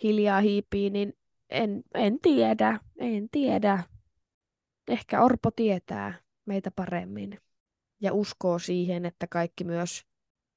hiljaa 0.03 0.41
hiipii, 0.41 0.91
niin 0.91 1.12
en, 1.51 1.83
en 1.95 2.20
tiedä, 2.20 2.81
en 2.99 3.29
tiedä. 3.31 3.85
Ehkä 4.89 5.22
Orpo 5.22 5.51
tietää 5.51 6.14
meitä 6.45 6.70
paremmin 6.70 7.39
ja 8.01 8.12
uskoo 8.12 8.59
siihen, 8.59 9.07
että 9.07 9.27
kaikki 9.27 9.64
myös 9.64 10.03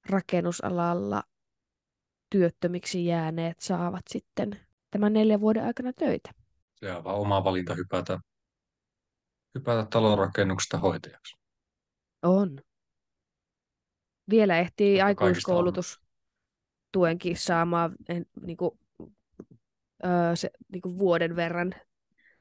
rakennusalalla 0.10 1.24
työttömiksi 2.30 3.06
jääneet 3.06 3.60
saavat 3.60 4.04
sitten 4.10 4.60
tämän 4.92 5.14
neljän 5.14 5.42
vuoden 5.42 5.66
aikana 5.66 5.94
töitä. 5.94 6.32
Se 6.76 6.94
on 6.94 7.04
vaan 7.04 7.18
oma 7.18 7.44
valinta 7.44 7.74
hypätä, 7.74 8.20
hypätä 9.56 9.88
talonrakennuksesta 9.90 10.78
hoitajaksi. 10.78 11.38
On. 12.24 12.60
Vielä 14.30 14.58
ehtii 14.58 15.02
aikuiskoulutus 15.02 16.02
tuenkin 16.92 17.38
saamaan 17.38 17.96
en, 18.10 18.26
niin 18.42 18.58
kuin, 18.58 18.80
öö, 20.06 20.36
se, 20.36 20.52
niin 20.72 20.82
kuin 20.82 20.98
vuoden 20.98 21.36
verran. 21.36 21.74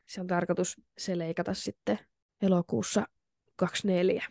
Se 0.06 0.20
on 0.20 0.26
tarkoitus 0.26 0.80
se 0.98 1.18
leikata 1.18 1.54
sitten 1.54 1.98
elokuussa 2.42 3.06
24. 3.56 4.26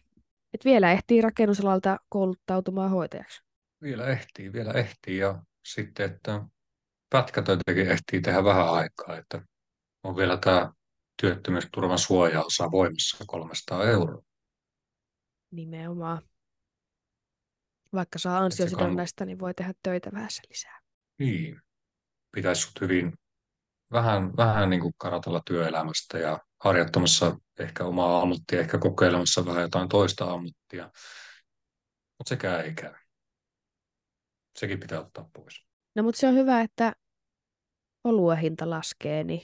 Et 0.54 0.66
vielä 0.66 0.92
ehtii 0.92 1.22
rakennusalalta 1.22 2.00
kouluttautumaan 2.10 2.90
hoitajaksi. 2.90 3.47
Vielä 3.82 4.08
ehtii, 4.08 4.54
vielä 4.54 4.72
ehtii 4.72 5.18
ja 5.18 5.44
sitten, 5.66 6.12
että 6.12 6.42
pätkätöitäkin 7.10 7.92
ehtii 7.92 8.22
tehdä 8.22 8.44
vähän 8.44 8.70
aikaa, 8.70 9.18
että 9.18 9.42
on 10.04 10.16
vielä 10.16 10.38
tämä 10.38 10.72
työttömyysturvan 11.22 12.00
suojaosa 12.00 12.72
voimassa 12.72 13.24
300 13.28 13.84
euroa. 13.84 14.22
Nimenomaan. 15.52 16.22
Vaikka 17.94 18.20
saa 18.20 18.38
ansiosidonnaista, 18.38 19.26
niin 19.26 19.40
voi 19.40 19.54
tehdä 19.54 19.74
töitä 19.84 20.10
vähän 20.14 20.30
lisää. 20.50 20.80
Niin, 21.20 21.62
pitäisi 22.32 22.62
sut 22.62 22.82
hyvin 22.82 23.14
vähän, 23.92 24.38
vähän 24.38 24.70
niin 24.70 24.82
kuin 24.82 24.94
karatella 24.98 25.42
työelämästä 25.46 26.18
ja 26.18 26.40
harjoittamassa 26.64 27.38
ehkä 27.60 27.86
omaa 27.86 28.22
ammattia, 28.22 28.60
ehkä 28.60 28.78
kokeilemassa 28.78 29.46
vähän 29.46 29.62
jotain 29.62 29.90
toista 29.90 30.26
ammattia. 30.26 30.92
Mutta 32.18 32.30
sekään 32.30 32.66
ei 32.66 32.74
käy. 32.74 32.94
Sekin 34.58 34.80
pitää 34.80 35.00
ottaa 35.00 35.30
pois. 35.34 35.66
No 35.96 36.04
mutta 36.04 36.20
se 36.20 36.28
on 36.28 36.36
hyvä, 36.36 36.62
että 36.62 36.96
oluen 38.04 38.38
hinta 38.38 38.70
laskee, 38.70 39.24
niin 39.24 39.42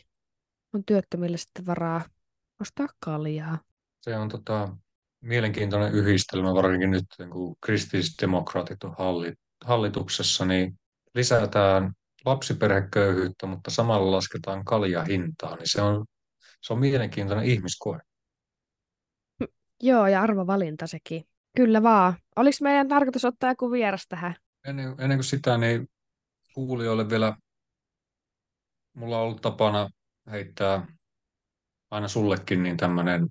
on 0.73 0.83
työttömille 0.85 1.37
sitten 1.37 1.65
varaa 1.65 2.01
ostaa 2.61 2.87
kaljaa. 2.99 3.59
Se 4.01 4.17
on 4.17 4.29
tota, 4.29 4.77
mielenkiintoinen 5.21 5.93
yhdistelmä, 5.93 6.53
varsinkin 6.53 6.91
nyt 6.91 7.05
kun 7.29 7.55
kristillisdemokraatit 7.61 8.83
on 8.83 8.95
hallituksessa, 9.65 10.45
niin 10.45 10.79
lisätään 11.15 11.93
lapsiperheköyhyyttä, 12.25 13.47
mutta 13.47 13.71
samalla 13.71 14.11
lasketaan 14.11 14.65
kaljahintaa, 14.65 15.55
niin 15.55 15.69
se 15.69 15.81
on, 15.81 16.05
se 16.61 16.73
on 16.73 16.79
mielenkiintoinen 16.79 17.45
ihmiskoe. 17.45 17.99
Joo, 19.81 20.07
ja 20.07 20.21
arvovalinta 20.21 20.87
sekin. 20.87 21.23
Kyllä 21.55 21.83
vaan. 21.83 22.13
Oliko 22.35 22.57
meidän 22.61 22.87
tarkoitus 22.87 23.25
ottaa 23.25 23.51
joku 23.51 23.71
vieras 23.71 24.07
tähän? 24.07 24.35
Ennen, 24.67 24.95
ennen 24.99 25.17
kuin 25.17 25.23
sitä, 25.23 25.57
niin 25.57 25.89
kuulijoille 26.53 27.09
vielä, 27.09 27.35
mulla 28.93 29.17
on 29.17 29.23
ollut 29.23 29.41
tapana 29.41 29.89
heittää 30.31 30.87
aina 31.91 32.07
sullekin 32.07 32.63
niin 32.63 32.77
tämmöinen 32.77 33.27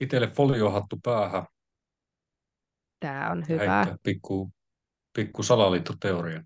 itselle 0.00 0.26
foliohattu 0.26 0.98
päähän. 1.02 1.46
Tämä 3.00 3.30
on 3.30 3.48
hyvä. 3.48 3.96
Pikku, 4.02 4.50
pikku 5.12 5.42
salaliittoteoria. 5.42 6.42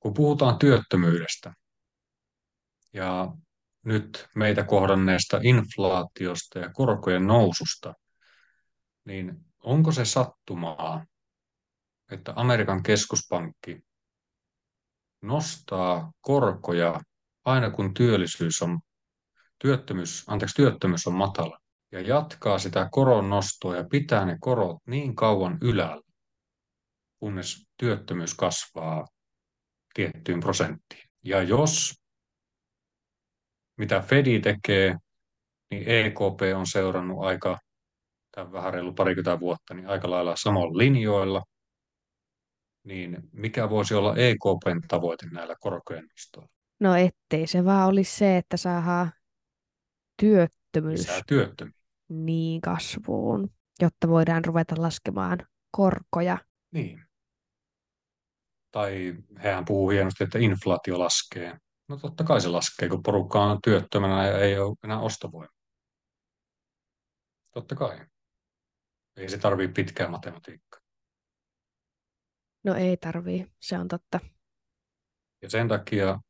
Kun 0.00 0.14
puhutaan 0.14 0.58
työttömyydestä 0.58 1.54
ja 2.92 3.32
nyt 3.84 4.28
meitä 4.34 4.64
kohdanneesta 4.64 5.40
inflaatiosta 5.42 6.58
ja 6.58 6.70
korkojen 6.72 7.26
noususta, 7.26 7.94
niin 9.04 9.44
onko 9.62 9.92
se 9.92 10.04
sattumaa, 10.04 11.06
että 12.10 12.32
Amerikan 12.36 12.82
keskuspankki 12.82 13.80
nostaa 15.22 16.12
korkoja 16.20 17.00
aina 17.44 17.70
kun 17.70 17.94
työllisyys 17.94 18.62
on, 18.62 18.78
työttömyys, 19.58 20.24
anteeksi, 20.26 20.56
työttömyys 20.56 21.06
on 21.06 21.14
matala 21.14 21.58
ja 21.92 22.00
jatkaa 22.00 22.58
sitä 22.58 22.88
koron 22.90 23.30
nostoa 23.30 23.76
ja 23.76 23.84
pitää 23.90 24.24
ne 24.24 24.36
korot 24.40 24.76
niin 24.86 25.14
kauan 25.14 25.58
ylällä, 25.60 26.02
kunnes 27.20 27.66
työttömyys 27.76 28.34
kasvaa 28.34 29.06
tiettyyn 29.94 30.40
prosenttiin. 30.40 31.08
Ja 31.24 31.42
jos 31.42 31.94
mitä 33.76 34.00
Fedi 34.00 34.40
tekee, 34.40 34.96
niin 35.70 35.88
EKP 35.88 36.56
on 36.56 36.66
seurannut 36.66 37.24
aika, 37.24 37.58
tämän 38.30 38.52
vähän 38.52 38.74
reilu 38.74 38.92
parikymmentä 38.92 39.40
vuotta, 39.40 39.74
niin 39.74 39.88
aika 39.88 40.10
lailla 40.10 40.36
samalla 40.36 40.78
linjoilla. 40.78 41.42
Niin 42.86 43.28
mikä 43.32 43.70
voisi 43.70 43.94
olla 43.94 44.16
EKPn 44.16 44.88
tavoite 44.88 45.26
näillä 45.32 45.54
korkojen 45.60 46.06
nostoilla? 46.10 46.52
No 46.80 46.94
ettei 46.94 47.46
se 47.46 47.64
vaan 47.64 47.88
olisi 47.88 48.16
se, 48.16 48.36
että 48.36 48.56
saadaan 48.56 49.12
työttömyys 50.20 51.00
Lisää 51.00 51.20
työttömiä. 51.26 51.72
niin 52.08 52.60
kasvuun, 52.60 53.50
jotta 53.80 54.08
voidaan 54.08 54.44
ruveta 54.44 54.74
laskemaan 54.78 55.38
korkoja. 55.70 56.38
Niin. 56.72 57.04
Tai 58.70 59.14
hehän 59.42 59.64
puhuu 59.64 59.90
hienosti, 59.90 60.24
että 60.24 60.38
inflaatio 60.38 60.98
laskee. 60.98 61.58
No 61.88 61.96
totta 61.96 62.24
kai 62.24 62.40
se 62.40 62.48
laskee, 62.48 62.88
kun 62.88 63.02
porukka 63.02 63.42
on 63.42 63.58
työttömänä 63.64 64.26
ja 64.26 64.38
ei 64.38 64.58
ole 64.58 64.76
enää 64.84 65.00
ostovoimaa. 65.00 65.56
Totta 67.50 67.74
kai. 67.74 68.06
Ei 69.16 69.28
se 69.28 69.38
tarvitse 69.38 69.72
pitkää 69.74 70.08
matematiikkaa. 70.08 70.80
No 72.66 72.74
ei 72.74 72.96
tarvii, 72.96 73.46
se 73.60 73.78
on 73.78 73.88
totta. 73.88 74.20
Ja 75.42 75.50
sen 75.50 75.68
takia 75.68 76.20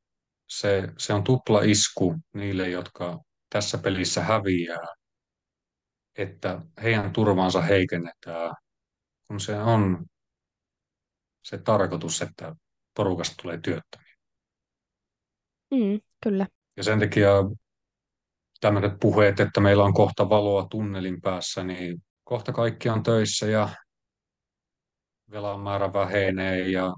se, 0.49 0.89
se 0.99 1.13
on 1.13 1.25
tupla 1.25 1.61
isku 1.63 2.15
niille, 2.35 2.69
jotka 2.69 3.21
tässä 3.51 3.79
pelissä 3.79 4.23
häviää, 4.23 4.87
että 6.19 6.61
heidän 6.83 7.13
turvansa 7.13 7.63
heikennetään, 7.63 8.55
kun 9.29 9.41
se 9.41 9.59
on 9.59 10.07
se 11.43 11.59
tarkoitus, 11.59 12.23
että 12.23 12.55
porukasta 12.97 13.35
tulee 13.43 13.59
työttömiä. 13.63 14.15
Mm, 15.71 16.01
kyllä. 16.23 16.47
Ja 16.77 16.83
sen 16.83 17.01
takia 17.01 17.31
tämmöiset 18.61 18.93
puheet, 19.01 19.41
että 19.41 19.61
meillä 19.61 19.85
on 19.85 19.95
kohta 19.95 20.29
valoa 20.29 20.67
tunnelin 20.71 21.21
päässä, 21.21 21.65
niin 21.65 22.03
kohta 22.25 22.53
kaikki 22.53 22.89
on 22.89 23.03
töissä 23.03 23.47
ja 23.47 23.69
velan 25.31 25.61
määrä 25.61 25.93
vähenee. 25.93 26.69
Ja... 26.69 26.95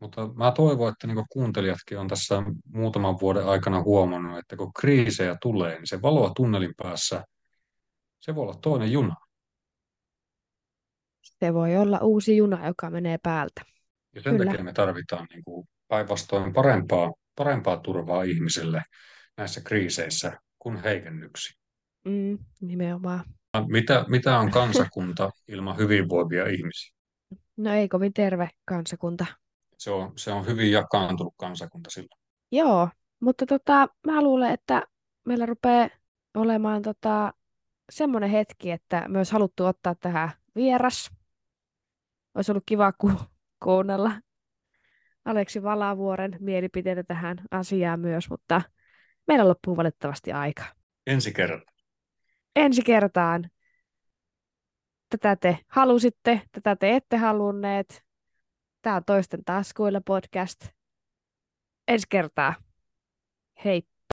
Mutta 0.00 0.28
mä 0.34 0.52
toivon, 0.52 0.92
että 0.92 1.06
niin 1.06 1.26
kuuntelijatkin 1.30 1.98
on 1.98 2.08
tässä 2.08 2.42
muutaman 2.72 3.20
vuoden 3.20 3.46
aikana 3.46 3.82
huomannut, 3.82 4.38
että 4.38 4.56
kun 4.56 4.72
kriisejä 4.72 5.36
tulee, 5.42 5.74
niin 5.74 5.86
se 5.86 6.02
valoa 6.02 6.30
tunnelin 6.36 6.74
päässä, 6.76 7.24
se 8.20 8.34
voi 8.34 8.42
olla 8.42 8.58
toinen 8.62 8.92
juna. 8.92 9.14
Se 11.22 11.54
voi 11.54 11.76
olla 11.76 11.98
uusi 11.98 12.36
juna, 12.36 12.66
joka 12.66 12.90
menee 12.90 13.18
päältä. 13.22 13.62
Ja 14.14 14.22
sen 14.22 14.36
Kyllä. 14.36 14.50
takia 14.50 14.64
me 14.64 14.72
tarvitaan 14.72 15.26
niin 15.30 15.66
päinvastoin 15.88 16.52
parempaa, 16.52 17.12
parempaa 17.36 17.76
turvaa 17.76 18.22
ihmisille 18.22 18.82
näissä 19.36 19.60
kriiseissä 19.60 20.40
kuin 20.58 20.76
heikennyksiä. 20.76 21.56
Mm, 22.04 22.38
nimenomaan. 22.60 23.24
Mitä, 23.68 24.04
mitä 24.08 24.38
on 24.38 24.50
kansakunta 24.50 25.30
ilman 25.48 25.76
hyvinvoivia 25.76 26.46
ihmisiä? 26.46 26.96
No 27.56 27.72
ei 27.72 27.88
kovin 27.88 28.12
terve 28.12 28.50
kansakunta. 28.64 29.26
Se 29.78 29.90
on, 29.90 30.12
se 30.16 30.32
on 30.32 30.46
hyvin 30.46 30.70
jakaantunut 30.72 31.34
kansakunta 31.36 31.90
silloin. 31.90 32.20
Joo, 32.52 32.88
mutta 33.20 33.46
tota, 33.46 33.88
mä 34.06 34.22
luulen, 34.22 34.50
että 34.50 34.82
meillä 35.24 35.46
rupeaa 35.46 35.88
olemaan 36.34 36.82
tota, 36.82 37.32
semmoinen 37.90 38.30
hetki, 38.30 38.70
että 38.70 39.08
myös 39.08 39.32
haluttu 39.32 39.64
ottaa 39.64 39.94
tähän 39.94 40.30
vieras. 40.56 41.10
Olisi 42.34 42.52
ollut 42.52 42.64
kiva 42.66 42.92
ku- 42.92 43.20
kuunnella 43.64 44.12
Aleksi 45.24 45.62
Valavuoren 45.62 46.36
mielipiteitä 46.40 47.02
tähän 47.02 47.36
asiaan 47.50 48.00
myös, 48.00 48.30
mutta 48.30 48.62
meillä 49.26 49.48
loppuu 49.48 49.76
valitettavasti 49.76 50.32
aika. 50.32 50.64
Ensi 51.06 51.32
kerta. 51.32 51.72
Ensi 52.56 52.82
kertaan. 52.82 53.50
Tätä 55.08 55.36
te 55.36 55.58
halusitte, 55.68 56.42
tätä 56.52 56.76
te 56.76 56.96
ette 56.96 57.16
halunneet. 57.16 58.04
Tämä 58.82 58.96
on 58.96 59.04
Toisten 59.04 59.44
taskuilla 59.44 60.00
podcast. 60.00 60.66
Ensi 61.88 62.06
kertaa. 62.10 62.54
Heippa. 63.64 63.95